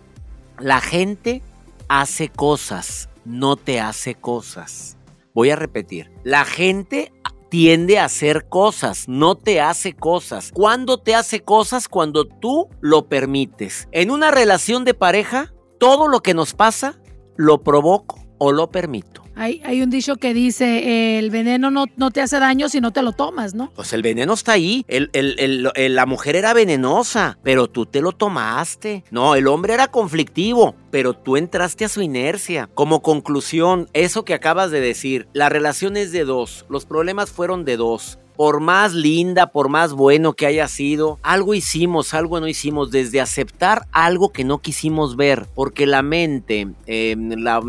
La 0.59 0.81
gente 0.81 1.43
hace 1.89 2.29
cosas, 2.29 3.09
no 3.25 3.57
te 3.57 3.81
hace 3.81 4.15
cosas. 4.15 4.97
Voy 5.35 5.51
a 5.51 5.57
repetir. 5.57 6.11
La 6.23 6.45
gente 6.45 7.13
tiende 7.49 7.99
a 7.99 8.07
hacer 8.07 8.49
cosas, 8.49 9.09
no 9.09 9.37
te 9.37 9.61
hace 9.61 9.93
cosas. 9.93 10.51
¿Cuándo 10.53 10.99
te 10.99 11.15
hace 11.15 11.41
cosas? 11.41 11.89
Cuando 11.89 12.25
tú 12.25 12.69
lo 12.81 13.09
permites. 13.09 13.89
En 13.93 14.11
una 14.11 14.31
relación 14.31 14.85
de 14.85 14.95
pareja, 14.95 15.53
todo 15.79 16.09
lo 16.09 16.21
que 16.21 16.35
nos 16.35 16.55
pasa, 16.55 16.99
lo 17.37 17.63
provoco 17.63 18.25
o 18.39 18.53
lo 18.53 18.71
permito. 18.71 19.24
Hay, 19.37 19.83
un 19.83 19.91
dicho 19.91 20.17
que 20.17 20.33
dice, 20.33 20.65
eh, 20.79 21.19
el 21.19 21.31
veneno 21.31 21.71
no, 21.71 21.87
no 21.97 22.11
te 22.11 22.21
hace 22.21 22.39
daño 22.39 22.69
si 22.69 22.81
no 22.81 22.93
te 22.93 23.03
lo 23.03 23.13
tomas, 23.13 23.55
¿no? 23.55 23.71
Pues 23.75 23.93
el 23.93 24.03
veneno 24.03 24.33
está 24.35 24.53
ahí. 24.53 24.85
El- 24.89 25.11
el- 25.13 25.71
el- 25.75 25.95
la 25.95 26.07
mujer 26.07 26.37
era 26.37 26.53
venenosa, 26.55 27.39
pero 27.43 27.67
tú 27.69 27.87
te 27.87 28.01
lo 28.01 28.13
tomaste. 28.13 29.05
No, 29.11 29.35
el 29.35 29.47
hombre 29.49 29.75
era 29.75 29.89
conflictivo, 29.89 30.75
pero 30.91 31.15
tú 31.15 31.37
entraste 31.37 31.85
a 31.85 31.89
su 31.89 32.01
inercia. 32.03 32.69
Como 32.75 33.03
conclusión, 33.03 33.89
eso 33.93 34.25
que 34.25 34.35
acabas 34.35 34.71
de 34.71 34.81
decir, 34.81 35.27
la 35.33 35.49
relación 35.49 35.97
es 35.97 36.13
de 36.13 36.25
dos, 36.25 36.65
los 36.69 36.87
problemas 36.87 37.31
fueron 37.31 37.65
de 37.65 37.77
dos. 37.77 38.19
Por 38.37 38.59
más 38.61 38.95
linda, 38.95 39.47
por 39.53 39.69
más 39.69 39.93
bueno 39.93 40.33
que 40.33 40.47
haya 40.47 40.67
sido, 40.67 41.21
algo 41.23 41.55
hicimos, 41.55 42.15
algo 42.15 42.41
no 42.41 42.49
hicimos, 42.49 42.91
desde 42.91 43.21
aceptar 43.21 43.83
algo 43.93 44.31
que 44.31 44.43
no 44.43 44.59
quisimos 44.59 45.15
ver, 45.15 45.47
porque 45.55 45.87
la 45.87 46.03
mente, 46.03 46.67
eh, 46.87 47.15
la, 47.17 47.61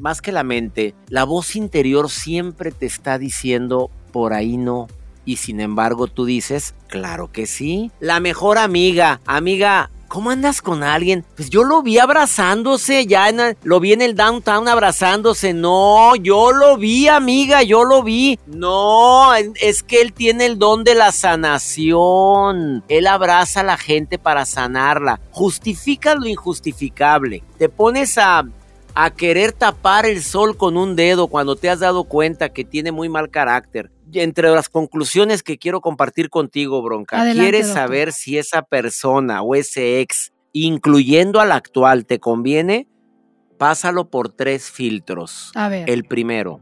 más 0.00 0.20
que 0.20 0.32
la 0.32 0.42
mente, 0.42 0.94
la 1.08 1.24
voz 1.24 1.56
interior 1.56 2.10
siempre 2.10 2.70
te 2.72 2.86
está 2.86 3.18
diciendo, 3.18 3.90
por 4.12 4.32
ahí 4.32 4.56
no. 4.56 4.88
Y 5.24 5.36
sin 5.36 5.60
embargo 5.60 6.06
tú 6.06 6.24
dices, 6.24 6.74
claro 6.88 7.30
que 7.32 7.46
sí. 7.46 7.90
La 8.00 8.20
mejor 8.20 8.58
amiga, 8.58 9.20
amiga, 9.26 9.90
¿cómo 10.06 10.30
andas 10.30 10.62
con 10.62 10.84
alguien? 10.84 11.24
Pues 11.34 11.50
yo 11.50 11.64
lo 11.64 11.82
vi 11.82 11.98
abrazándose, 11.98 13.06
ya 13.06 13.28
en 13.28 13.40
el- 13.40 13.56
lo 13.64 13.80
vi 13.80 13.92
en 13.92 14.02
el 14.02 14.14
downtown 14.14 14.68
abrazándose. 14.68 15.52
No, 15.52 16.14
yo 16.14 16.52
lo 16.52 16.76
vi, 16.76 17.08
amiga, 17.08 17.64
yo 17.64 17.82
lo 17.82 18.04
vi. 18.04 18.38
No, 18.46 19.34
es 19.34 19.82
que 19.82 20.00
él 20.00 20.12
tiene 20.12 20.46
el 20.46 20.58
don 20.60 20.84
de 20.84 20.94
la 20.94 21.10
sanación. 21.10 22.84
Él 22.88 23.06
abraza 23.06 23.60
a 23.60 23.64
la 23.64 23.76
gente 23.76 24.18
para 24.18 24.44
sanarla. 24.46 25.20
Justifica 25.32 26.14
lo 26.14 26.26
injustificable. 26.26 27.42
Te 27.58 27.68
pones 27.68 28.16
a 28.18 28.44
a 28.98 29.10
querer 29.10 29.52
tapar 29.52 30.06
el 30.06 30.22
sol 30.22 30.56
con 30.56 30.78
un 30.78 30.96
dedo 30.96 31.28
cuando 31.28 31.54
te 31.54 31.68
has 31.68 31.80
dado 31.80 32.04
cuenta 32.04 32.48
que 32.48 32.64
tiene 32.64 32.92
muy 32.92 33.10
mal 33.10 33.28
carácter. 33.28 33.90
Entre 34.14 34.48
las 34.48 34.70
conclusiones 34.70 35.42
que 35.42 35.58
quiero 35.58 35.82
compartir 35.82 36.30
contigo, 36.30 36.80
Bronca, 36.80 37.20
Adelante, 37.20 37.42
¿quieres 37.42 37.66
doctor. 37.66 37.82
saber 37.82 38.12
si 38.14 38.38
esa 38.38 38.62
persona 38.62 39.42
o 39.42 39.54
ese 39.54 40.00
ex, 40.00 40.32
incluyendo 40.52 41.40
al 41.40 41.52
actual, 41.52 42.06
te 42.06 42.18
conviene? 42.20 42.88
Pásalo 43.58 44.08
por 44.08 44.30
tres 44.30 44.70
filtros. 44.70 45.52
A 45.54 45.68
ver. 45.68 45.90
El 45.90 46.04
primero, 46.04 46.60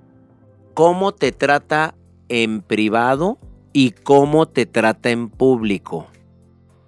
cómo 0.75 1.15
te 1.15 1.31
trata 1.31 1.95
en 2.29 2.63
privado 2.63 3.39
y 3.73 3.93
cómo 3.93 4.49
te 4.49 4.67
trata 4.67 5.11
en 5.11 5.29
público. 5.29 6.09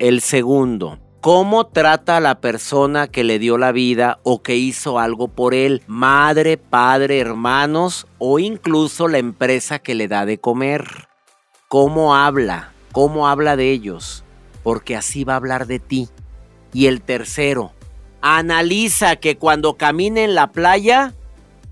El 0.00 0.22
segundo, 0.22 0.98
cómo 1.26 1.66
trata 1.66 2.18
a 2.18 2.20
la 2.20 2.40
persona 2.40 3.08
que 3.08 3.24
le 3.24 3.40
dio 3.40 3.58
la 3.58 3.72
vida 3.72 4.20
o 4.22 4.44
que 4.44 4.54
hizo 4.54 5.00
algo 5.00 5.26
por 5.26 5.54
él, 5.54 5.82
madre, 5.88 6.56
padre, 6.56 7.18
hermanos 7.18 8.06
o 8.18 8.38
incluso 8.38 9.08
la 9.08 9.18
empresa 9.18 9.80
que 9.80 9.96
le 9.96 10.06
da 10.06 10.24
de 10.24 10.38
comer. 10.38 11.08
Cómo 11.66 12.14
habla, 12.14 12.70
cómo 12.92 13.26
habla 13.26 13.56
de 13.56 13.72
ellos, 13.72 14.22
porque 14.62 14.94
así 14.94 15.24
va 15.24 15.32
a 15.32 15.38
hablar 15.38 15.66
de 15.66 15.80
ti. 15.80 16.08
Y 16.72 16.86
el 16.86 17.02
tercero, 17.02 17.72
analiza 18.20 19.16
que 19.16 19.36
cuando 19.36 19.76
camine 19.76 20.22
en 20.22 20.36
la 20.36 20.52
playa, 20.52 21.12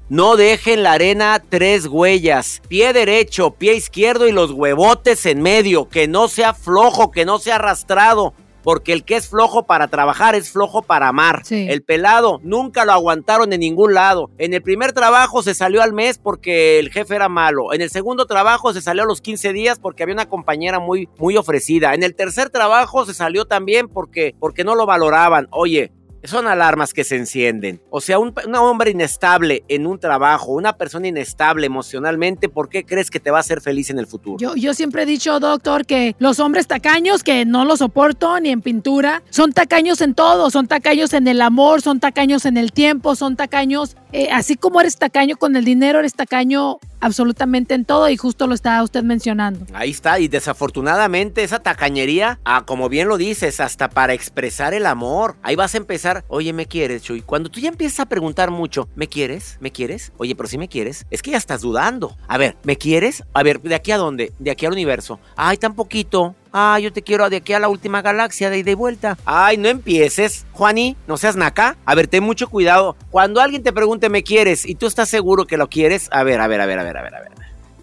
no 0.08 0.34
deje 0.34 0.72
en 0.72 0.82
la 0.82 0.94
arena 0.94 1.40
tres 1.48 1.86
huellas, 1.86 2.60
pie 2.66 2.92
derecho, 2.92 3.52
pie 3.52 3.76
izquierdo 3.76 4.26
y 4.26 4.32
los 4.32 4.50
huevotes 4.50 5.24
en 5.26 5.42
medio, 5.42 5.88
que 5.88 6.08
no 6.08 6.26
sea 6.26 6.54
flojo, 6.54 7.12
que 7.12 7.24
no 7.24 7.38
sea 7.38 7.54
arrastrado, 7.54 8.34
porque 8.64 8.94
el 8.94 9.04
que 9.04 9.16
es 9.16 9.28
flojo 9.28 9.66
para 9.66 9.88
trabajar 9.88 10.34
es 10.34 10.50
flojo 10.50 10.82
para 10.82 11.08
amar. 11.08 11.42
El 11.50 11.82
pelado 11.82 12.40
nunca 12.42 12.84
lo 12.84 12.92
aguantaron 12.92 13.52
en 13.52 13.60
ningún 13.60 13.94
lado. 13.94 14.30
En 14.38 14.54
el 14.54 14.62
primer 14.62 14.92
trabajo 14.92 15.42
se 15.42 15.54
salió 15.54 15.82
al 15.82 15.92
mes 15.92 16.18
porque 16.18 16.78
el 16.78 16.90
jefe 16.90 17.14
era 17.14 17.28
malo. 17.28 17.74
En 17.74 17.82
el 17.82 17.90
segundo 17.90 18.24
trabajo 18.24 18.72
se 18.72 18.80
salió 18.80 19.02
a 19.02 19.06
los 19.06 19.20
15 19.20 19.52
días 19.52 19.78
porque 19.78 20.02
había 20.02 20.14
una 20.14 20.28
compañera 20.28 20.80
muy, 20.80 21.08
muy 21.18 21.36
ofrecida. 21.36 21.94
En 21.94 22.02
el 22.02 22.14
tercer 22.14 22.48
trabajo 22.48 23.04
se 23.04 23.12
salió 23.12 23.44
también 23.44 23.86
porque, 23.86 24.34
porque 24.40 24.64
no 24.64 24.74
lo 24.74 24.86
valoraban. 24.86 25.46
Oye, 25.50 25.92
son 26.24 26.46
alarmas 26.46 26.92
que 26.92 27.04
se 27.04 27.16
encienden. 27.16 27.80
O 27.90 28.00
sea, 28.00 28.18
un, 28.18 28.34
hombre 28.56 28.90
inestable 28.90 29.64
en 29.68 29.86
un 29.86 29.98
trabajo, 29.98 30.52
una 30.52 30.76
persona 30.76 31.08
inestable 31.08 31.66
emocionalmente, 31.66 32.48
¿por 32.48 32.68
qué 32.68 32.84
crees 32.84 33.10
que 33.10 33.20
te 33.20 33.30
va 33.30 33.38
a 33.38 33.40
hacer 33.40 33.60
feliz 33.60 33.90
en 33.90 33.98
el 33.98 34.06
futuro? 34.06 34.38
Yo, 34.38 34.54
yo 34.54 34.74
siempre 34.74 35.02
he 35.02 35.06
dicho, 35.06 35.38
doctor, 35.40 35.86
que 35.86 36.16
los 36.18 36.40
hombres 36.40 36.66
tacaños, 36.66 37.22
que 37.22 37.44
no 37.44 37.64
los 37.64 37.80
soporto 37.80 38.40
ni 38.40 38.50
en 38.50 38.62
pintura, 38.62 39.22
son 39.30 39.52
tacaños 39.52 40.00
en 40.00 40.14
todo, 40.14 40.50
son 40.50 40.66
tacaños 40.66 41.12
en 41.12 41.28
el 41.28 41.42
amor, 41.42 41.82
son 41.82 42.00
tacaños 42.00 42.46
en 42.46 42.56
el 42.56 42.72
tiempo, 42.72 43.14
son 43.14 43.36
tacaños, 43.36 43.96
eh, 44.14 44.28
así 44.30 44.54
como 44.54 44.80
eres 44.80 44.96
tacaño 44.96 45.36
con 45.36 45.56
el 45.56 45.64
dinero, 45.64 45.98
eres 45.98 46.14
tacaño 46.14 46.78
absolutamente 47.00 47.74
en 47.74 47.84
todo 47.84 48.08
y 48.08 48.16
justo 48.16 48.46
lo 48.46 48.54
está 48.54 48.80
usted 48.84 49.02
mencionando. 49.02 49.66
Ahí 49.74 49.90
está, 49.90 50.20
y 50.20 50.28
desafortunadamente 50.28 51.42
esa 51.42 51.58
tacañería, 51.58 52.38
ah, 52.44 52.62
como 52.64 52.88
bien 52.88 53.08
lo 53.08 53.18
dices, 53.18 53.58
hasta 53.58 53.90
para 53.90 54.12
expresar 54.12 54.72
el 54.72 54.86
amor. 54.86 55.34
Ahí 55.42 55.56
vas 55.56 55.74
a 55.74 55.78
empezar, 55.78 56.24
oye, 56.28 56.52
¿me 56.52 56.66
quieres, 56.66 57.02
Chuy? 57.02 57.22
Cuando 57.22 57.50
tú 57.50 57.58
ya 57.58 57.70
empiezas 57.70 57.98
a 57.98 58.06
preguntar 58.06 58.52
mucho, 58.52 58.88
¿me 58.94 59.08
quieres? 59.08 59.58
¿Me 59.60 59.72
quieres? 59.72 60.12
Oye, 60.16 60.36
pero 60.36 60.48
si 60.48 60.58
me 60.58 60.68
quieres, 60.68 61.06
es 61.10 61.20
que 61.20 61.32
ya 61.32 61.36
estás 61.36 61.62
dudando. 61.62 62.16
A 62.28 62.38
ver, 62.38 62.56
¿me 62.62 62.76
quieres? 62.76 63.24
A 63.32 63.42
ver, 63.42 63.60
¿de 63.62 63.74
aquí 63.74 63.90
a 63.90 63.98
dónde? 63.98 64.32
¿De 64.38 64.52
aquí 64.52 64.64
al 64.64 64.72
universo? 64.74 65.18
Ay, 65.34 65.56
tan 65.56 65.74
poquito. 65.74 66.36
Ah, 66.56 66.78
yo 66.78 66.92
te 66.92 67.02
quiero 67.02 67.28
de 67.28 67.38
aquí 67.38 67.52
a 67.52 67.58
la 67.58 67.68
última 67.68 68.00
galaxia, 68.00 68.48
de 68.48 68.74
vuelta. 68.76 69.18
Ay, 69.24 69.56
no 69.56 69.68
empieces, 69.68 70.46
Juani, 70.52 70.96
no 71.08 71.16
seas 71.16 71.34
naca. 71.34 71.76
A 71.84 71.96
ver, 71.96 72.06
ten 72.06 72.22
mucho 72.22 72.48
cuidado. 72.48 72.96
Cuando 73.10 73.40
alguien 73.40 73.64
te 73.64 73.72
pregunte, 73.72 74.08
¿me 74.08 74.22
quieres? 74.22 74.64
Y 74.64 74.76
tú 74.76 74.86
estás 74.86 75.08
seguro 75.08 75.48
que 75.48 75.56
lo 75.56 75.68
quieres, 75.68 76.08
a 76.12 76.22
ver, 76.22 76.40
a 76.40 76.46
ver, 76.46 76.60
a 76.60 76.66
ver, 76.66 76.78
a 76.78 76.84
ver, 76.84 76.96
a 76.96 77.02
ver, 77.02 77.14
a 77.16 77.20
ver. 77.22 77.32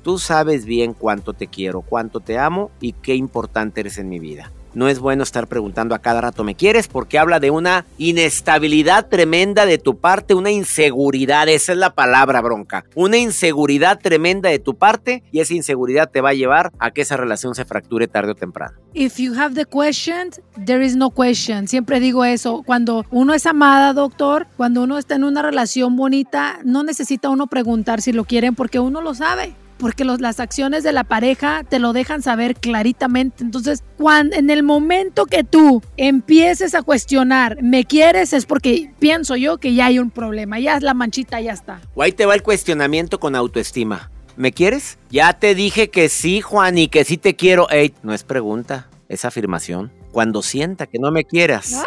Tú 0.03 0.17
sabes 0.17 0.63
bien 0.63 0.93
cuánto 0.93 1.33
te 1.33 1.47
quiero, 1.47 1.81
cuánto 1.81 2.21
te 2.21 2.39
amo 2.39 2.71
y 2.79 2.93
qué 2.93 3.13
importante 3.13 3.81
eres 3.81 3.97
en 3.97 4.07
mi 4.07 4.19
vida. 4.19 4.49
No 4.73 4.87
es 4.87 4.99
bueno 4.99 5.23
estar 5.23 5.47
preguntando 5.47 5.95
a 5.95 5.99
cada 5.99 6.21
rato 6.21 6.43
me 6.43 6.55
quieres 6.55 6.87
porque 6.87 7.19
habla 7.19 7.39
de 7.39 7.51
una 7.51 7.85
inestabilidad 7.97 9.07
tremenda 9.07 9.65
de 9.65 9.77
tu 9.77 9.97
parte, 9.97 10.33
una 10.33 10.51
inseguridad, 10.51 11.49
esa 11.49 11.73
es 11.73 11.77
la 11.77 11.93
palabra 11.93 12.41
bronca, 12.41 12.85
una 12.95 13.17
inseguridad 13.17 13.99
tremenda 13.99 14.49
de 14.49 14.59
tu 14.59 14.75
parte 14.75 15.23
y 15.31 15.39
esa 15.39 15.53
inseguridad 15.53 16.09
te 16.09 16.21
va 16.21 16.29
a 16.29 16.33
llevar 16.33 16.71
a 16.79 16.91
que 16.91 17.01
esa 17.01 17.17
relación 17.17 17.55
se 17.55 17.65
fracture 17.65 18.07
tarde 18.07 18.31
o 18.31 18.35
temprano. 18.35 18.77
If 18.93 19.17
you 19.17 19.33
have 19.35 19.55
the 19.55 19.65
questions, 19.65 20.41
there 20.65 20.85
is 20.85 20.95
no 20.95 21.09
question. 21.11 21.67
Siempre 21.67 21.99
digo 21.99 22.25
eso, 22.25 22.63
cuando 22.65 23.05
uno 23.11 23.33
es 23.33 23.45
amada, 23.45 23.93
doctor, 23.93 24.47
cuando 24.57 24.83
uno 24.83 24.97
está 24.97 25.15
en 25.15 25.23
una 25.23 25.41
relación 25.41 25.95
bonita, 25.95 26.59
no 26.63 26.83
necesita 26.83 27.29
uno 27.29 27.47
preguntar 27.47 28.01
si 28.01 28.11
lo 28.13 28.25
quieren 28.25 28.55
porque 28.55 28.79
uno 28.79 29.01
lo 29.01 29.13
sabe 29.13 29.55
porque 29.81 30.05
las 30.05 30.39
acciones 30.39 30.83
de 30.83 30.91
la 30.91 31.03
pareja 31.03 31.63
te 31.67 31.79
lo 31.79 31.91
dejan 31.91 32.21
saber 32.21 32.55
claritamente. 32.55 33.43
Entonces, 33.43 33.83
cuando, 33.97 34.35
en 34.35 34.51
el 34.51 34.61
momento 34.61 35.25
que 35.25 35.43
tú 35.43 35.81
empieces 35.97 36.75
a 36.75 36.83
cuestionar, 36.83 37.57
¿me 37.63 37.85
quieres? 37.85 38.31
Es 38.31 38.45
porque 38.45 38.93
pienso 38.99 39.35
yo 39.35 39.57
que 39.57 39.73
ya 39.73 39.87
hay 39.87 39.97
un 39.97 40.11
problema, 40.11 40.59
ya 40.59 40.77
es 40.77 40.83
la 40.83 40.93
manchita, 40.93 41.41
ya 41.41 41.53
está. 41.53 41.81
O 41.95 42.03
ahí 42.03 42.11
te 42.11 42.27
va 42.27 42.35
el 42.35 42.43
cuestionamiento 42.43 43.19
con 43.19 43.35
autoestima. 43.35 44.11
¿Me 44.37 44.51
quieres? 44.51 44.99
Ya 45.09 45.33
te 45.33 45.55
dije 45.55 45.89
que 45.89 46.09
sí, 46.09 46.41
Juan, 46.41 46.77
y 46.77 46.87
que 46.87 47.03
sí 47.03 47.17
te 47.17 47.35
quiero. 47.35 47.67
Ey, 47.71 47.95
no 48.03 48.13
es 48.13 48.23
pregunta, 48.23 48.87
es 49.09 49.25
afirmación. 49.25 49.91
Cuando 50.11 50.43
sienta 50.43 50.85
que 50.85 50.99
no 50.99 51.11
me 51.11 51.25
quieras, 51.25 51.83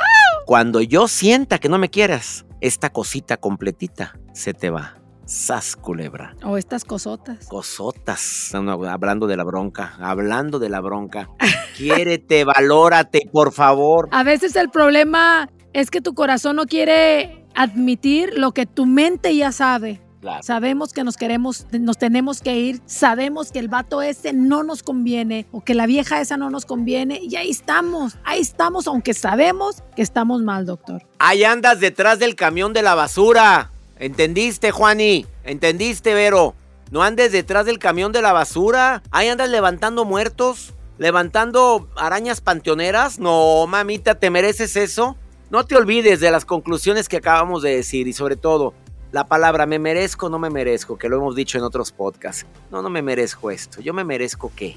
cuando 0.46 0.80
yo 0.80 1.06
sienta 1.06 1.60
que 1.60 1.68
no 1.68 1.78
me 1.78 1.90
quieras, 1.90 2.44
esta 2.60 2.90
cosita 2.90 3.36
completita 3.36 4.18
se 4.32 4.52
te 4.52 4.70
va. 4.70 4.96
Sas 5.26 5.76
culebra. 5.76 6.34
O 6.44 6.56
estas 6.56 6.84
cosotas. 6.84 7.46
Cosotas. 7.48 8.52
hablando 8.54 9.26
de 9.26 9.36
la 9.36 9.44
bronca. 9.44 9.96
Hablando 10.00 10.58
de 10.58 10.68
la 10.68 10.80
bronca. 10.80 11.30
Quiérete, 11.76 12.44
valórate, 12.44 13.28
por 13.32 13.52
favor. 13.52 14.08
A 14.12 14.22
veces 14.22 14.56
el 14.56 14.70
problema 14.70 15.48
es 15.72 15.90
que 15.90 16.00
tu 16.00 16.14
corazón 16.14 16.56
no 16.56 16.66
quiere 16.66 17.46
admitir 17.54 18.36
lo 18.36 18.52
que 18.52 18.66
tu 18.66 18.86
mente 18.86 19.34
ya 19.36 19.52
sabe. 19.52 20.00
Sabemos 20.42 20.92
que 20.92 21.04
nos 21.04 21.16
queremos, 21.16 21.66
nos 21.70 21.98
tenemos 21.98 22.40
que 22.40 22.56
ir, 22.56 22.80
sabemos 22.86 23.52
que 23.52 23.58
el 23.58 23.68
vato 23.68 24.00
ese 24.00 24.32
no 24.32 24.62
nos 24.62 24.82
conviene 24.82 25.46
o 25.52 25.62
que 25.62 25.74
la 25.74 25.86
vieja 25.86 26.20
esa 26.20 26.36
no 26.36 26.48
nos 26.50 26.64
conviene 26.64 27.20
y 27.22 27.36
ahí 27.36 27.50
estamos, 27.50 28.16
ahí 28.24 28.40
estamos, 28.40 28.86
aunque 28.86 29.12
sabemos 29.12 29.82
que 29.94 30.02
estamos 30.02 30.42
mal, 30.42 30.64
doctor. 30.64 31.02
Ahí 31.18 31.44
andas 31.44 31.80
detrás 31.80 32.18
del 32.18 32.36
camión 32.36 32.72
de 32.72 32.82
la 32.82 32.94
basura. 32.94 33.73
¿Entendiste, 33.98 34.70
Juani? 34.70 35.26
¿Entendiste, 35.44 36.14
Vero? 36.14 36.54
No 36.90 37.02
andes 37.02 37.32
detrás 37.32 37.66
del 37.66 37.78
camión 37.78 38.12
de 38.12 38.22
la 38.22 38.32
basura. 38.32 39.02
Ahí 39.10 39.28
andas 39.28 39.48
levantando 39.48 40.04
muertos, 40.04 40.74
levantando 40.98 41.88
arañas 41.96 42.40
panteoneras. 42.40 43.18
No, 43.18 43.66
mamita, 43.66 44.16
¿te 44.16 44.30
mereces 44.30 44.76
eso? 44.76 45.16
No 45.50 45.64
te 45.64 45.76
olvides 45.76 46.20
de 46.20 46.30
las 46.30 46.44
conclusiones 46.44 47.08
que 47.08 47.18
acabamos 47.18 47.62
de 47.62 47.76
decir 47.76 48.08
y 48.08 48.12
sobre 48.12 48.36
todo, 48.36 48.74
la 49.12 49.28
palabra 49.28 49.66
me 49.66 49.78
merezco, 49.78 50.28
no 50.28 50.38
me 50.38 50.50
merezco, 50.50 50.98
que 50.98 51.08
lo 51.08 51.18
hemos 51.18 51.36
dicho 51.36 51.56
en 51.58 51.64
otros 51.64 51.92
podcasts. 51.92 52.46
No, 52.70 52.82
no 52.82 52.90
me 52.90 53.02
merezco 53.02 53.50
esto. 53.50 53.80
Yo 53.80 53.94
me 53.94 54.02
merezco 54.02 54.50
qué? 54.56 54.76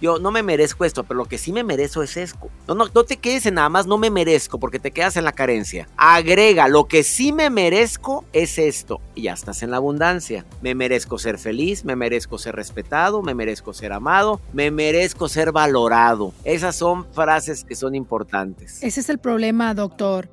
Yo 0.00 0.18
no 0.18 0.30
me 0.30 0.42
merezco 0.42 0.84
esto, 0.84 1.04
pero 1.04 1.18
lo 1.18 1.24
que 1.26 1.38
sí 1.38 1.52
me 1.52 1.64
merezco 1.64 2.02
es 2.02 2.16
esto. 2.16 2.50
No, 2.66 2.74
no, 2.74 2.86
no 2.94 3.04
te 3.04 3.16
quedes 3.16 3.46
en 3.46 3.54
nada 3.54 3.68
más, 3.68 3.86
no 3.86 3.98
me 3.98 4.10
merezco, 4.10 4.58
porque 4.58 4.78
te 4.78 4.90
quedas 4.90 5.16
en 5.16 5.24
la 5.24 5.32
carencia. 5.32 5.88
Agrega, 5.96 6.68
lo 6.68 6.86
que 6.86 7.02
sí 7.02 7.32
me 7.32 7.50
merezco 7.50 8.24
es 8.32 8.58
esto. 8.58 9.00
Y 9.14 9.22
ya 9.22 9.32
estás 9.32 9.62
en 9.62 9.70
la 9.70 9.78
abundancia. 9.78 10.44
Me 10.62 10.74
merezco 10.74 11.18
ser 11.18 11.38
feliz, 11.38 11.84
me 11.84 11.96
merezco 11.96 12.38
ser 12.38 12.54
respetado, 12.54 13.22
me 13.22 13.34
merezco 13.34 13.72
ser 13.72 13.92
amado, 13.92 14.40
me 14.52 14.70
merezco 14.70 15.28
ser 15.28 15.52
valorado. 15.52 16.32
Esas 16.44 16.76
son 16.76 17.06
frases 17.12 17.64
que 17.64 17.74
son 17.74 17.94
importantes. 17.94 18.82
Ese 18.82 19.00
es 19.00 19.08
el 19.08 19.18
problema, 19.18 19.74
doctor. 19.74 20.28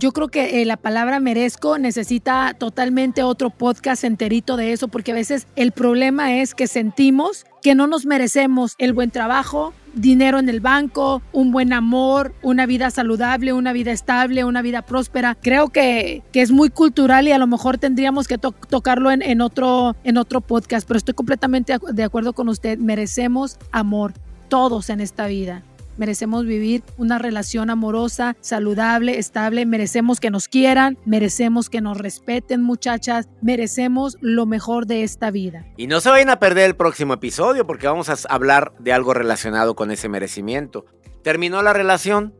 Yo 0.00 0.12
creo 0.12 0.28
que 0.28 0.62
eh, 0.62 0.64
la 0.64 0.78
palabra 0.78 1.20
merezco 1.20 1.76
necesita 1.76 2.54
totalmente 2.58 3.22
otro 3.22 3.50
podcast 3.50 4.02
enterito 4.02 4.56
de 4.56 4.72
eso, 4.72 4.88
porque 4.88 5.12
a 5.12 5.14
veces 5.14 5.46
el 5.56 5.72
problema 5.72 6.36
es 6.36 6.54
que 6.54 6.68
sentimos 6.68 7.44
que 7.62 7.74
no 7.74 7.86
nos 7.86 8.06
merecemos 8.06 8.74
el 8.78 8.92
buen 8.92 9.10
trabajo, 9.10 9.72
dinero 9.94 10.38
en 10.38 10.48
el 10.48 10.60
banco, 10.60 11.22
un 11.32 11.52
buen 11.52 11.72
amor, 11.72 12.34
una 12.42 12.66
vida 12.66 12.90
saludable, 12.90 13.52
una 13.52 13.72
vida 13.72 13.92
estable, 13.92 14.44
una 14.44 14.62
vida 14.62 14.82
próspera. 14.82 15.36
Creo 15.40 15.68
que, 15.68 16.22
que 16.32 16.42
es 16.42 16.50
muy 16.50 16.70
cultural 16.70 17.28
y 17.28 17.32
a 17.32 17.38
lo 17.38 17.46
mejor 17.46 17.78
tendríamos 17.78 18.28
que 18.28 18.38
tocarlo 18.38 19.10
en, 19.10 19.22
en, 19.22 19.40
otro, 19.40 19.96
en 20.04 20.16
otro 20.16 20.40
podcast, 20.40 20.86
pero 20.86 20.98
estoy 20.98 21.14
completamente 21.14 21.76
de 21.92 22.02
acuerdo 22.04 22.32
con 22.32 22.48
usted. 22.48 22.78
Merecemos 22.78 23.58
amor, 23.72 24.14
todos 24.48 24.90
en 24.90 25.00
esta 25.00 25.26
vida. 25.26 25.62
Merecemos 26.00 26.46
vivir 26.46 26.82
una 26.96 27.18
relación 27.18 27.68
amorosa, 27.68 28.34
saludable, 28.40 29.18
estable. 29.18 29.66
Merecemos 29.66 30.18
que 30.18 30.30
nos 30.30 30.48
quieran, 30.48 30.96
merecemos 31.04 31.68
que 31.68 31.82
nos 31.82 31.98
respeten, 31.98 32.62
muchachas. 32.62 33.28
Merecemos 33.42 34.16
lo 34.22 34.46
mejor 34.46 34.86
de 34.86 35.02
esta 35.02 35.30
vida. 35.30 35.66
Y 35.76 35.88
no 35.88 36.00
se 36.00 36.08
vayan 36.08 36.30
a 36.30 36.38
perder 36.38 36.70
el 36.70 36.74
próximo 36.74 37.12
episodio 37.12 37.66
porque 37.66 37.86
vamos 37.86 38.08
a 38.08 38.16
hablar 38.30 38.72
de 38.78 38.94
algo 38.94 39.12
relacionado 39.12 39.76
con 39.76 39.90
ese 39.90 40.08
merecimiento. 40.08 40.86
¿Terminó 41.22 41.60
la 41.60 41.74
relación? 41.74 42.32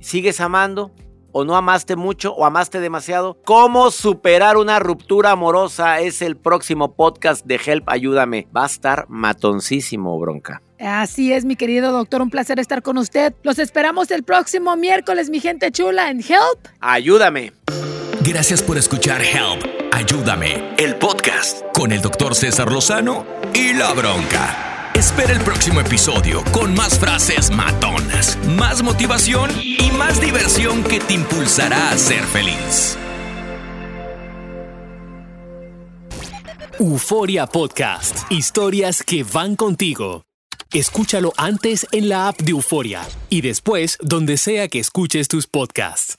¿Sigues 0.00 0.40
amando? 0.40 0.92
o 1.38 1.44
no 1.44 1.54
amaste 1.54 1.96
mucho 1.96 2.32
o 2.32 2.46
amaste 2.46 2.80
demasiado. 2.80 3.36
¿Cómo 3.44 3.90
superar 3.90 4.56
una 4.56 4.78
ruptura 4.78 5.32
amorosa? 5.32 6.00
Es 6.00 6.22
el 6.22 6.36
próximo 6.38 6.94
podcast 6.94 7.44
de 7.44 7.60
Help 7.62 7.90
Ayúdame. 7.90 8.48
Va 8.56 8.62
a 8.62 8.66
estar 8.66 9.04
matoncísimo, 9.10 10.18
bronca. 10.18 10.62
Así 10.78 11.32
es, 11.32 11.44
mi 11.44 11.56
querido 11.56 11.92
doctor, 11.92 12.22
un 12.22 12.30
placer 12.30 12.58
estar 12.58 12.82
con 12.82 12.98
usted. 12.98 13.34
Los 13.42 13.58
esperamos 13.58 14.10
el 14.10 14.22
próximo 14.22 14.76
miércoles, 14.76 15.30
mi 15.30 15.40
gente 15.40 15.70
chula, 15.72 16.10
en 16.10 16.20
Help. 16.20 16.68
Ayúdame. 16.80 17.52
Gracias 18.22 18.62
por 18.62 18.76
escuchar 18.76 19.22
Help. 19.22 19.64
Ayúdame. 19.92 20.74
El 20.76 20.96
podcast 20.96 21.62
con 21.72 21.92
el 21.92 22.02
doctor 22.02 22.34
César 22.34 22.70
Lozano 22.70 23.24
y 23.54 23.72
la 23.72 23.92
bronca. 23.92 24.90
Espera 24.94 25.32
el 25.32 25.40
próximo 25.40 25.80
episodio 25.80 26.42
con 26.52 26.74
más 26.74 26.98
frases 26.98 27.50
matonas 27.50 28.06
más, 28.56 28.82
motivación 28.82 29.50
y 29.60 29.90
más 29.92 30.20
diversión 30.20 30.82
que 30.84 30.98
te 31.00 31.14
impulsará 31.14 31.90
a 31.90 31.98
ser 31.98 32.22
feliz. 32.24 32.96
Euforia 36.78 37.46
Podcast. 37.46 38.30
Historias 38.30 39.02
que 39.02 39.24
van 39.24 39.56
contigo. 39.56 40.24
Escúchalo 40.72 41.32
antes 41.36 41.86
en 41.92 42.08
la 42.08 42.28
app 42.28 42.40
de 42.40 42.50
Euforia 42.50 43.02
y 43.30 43.40
después 43.40 43.98
donde 44.00 44.36
sea 44.36 44.68
que 44.68 44.78
escuches 44.78 45.28
tus 45.28 45.46
podcasts. 45.46 46.18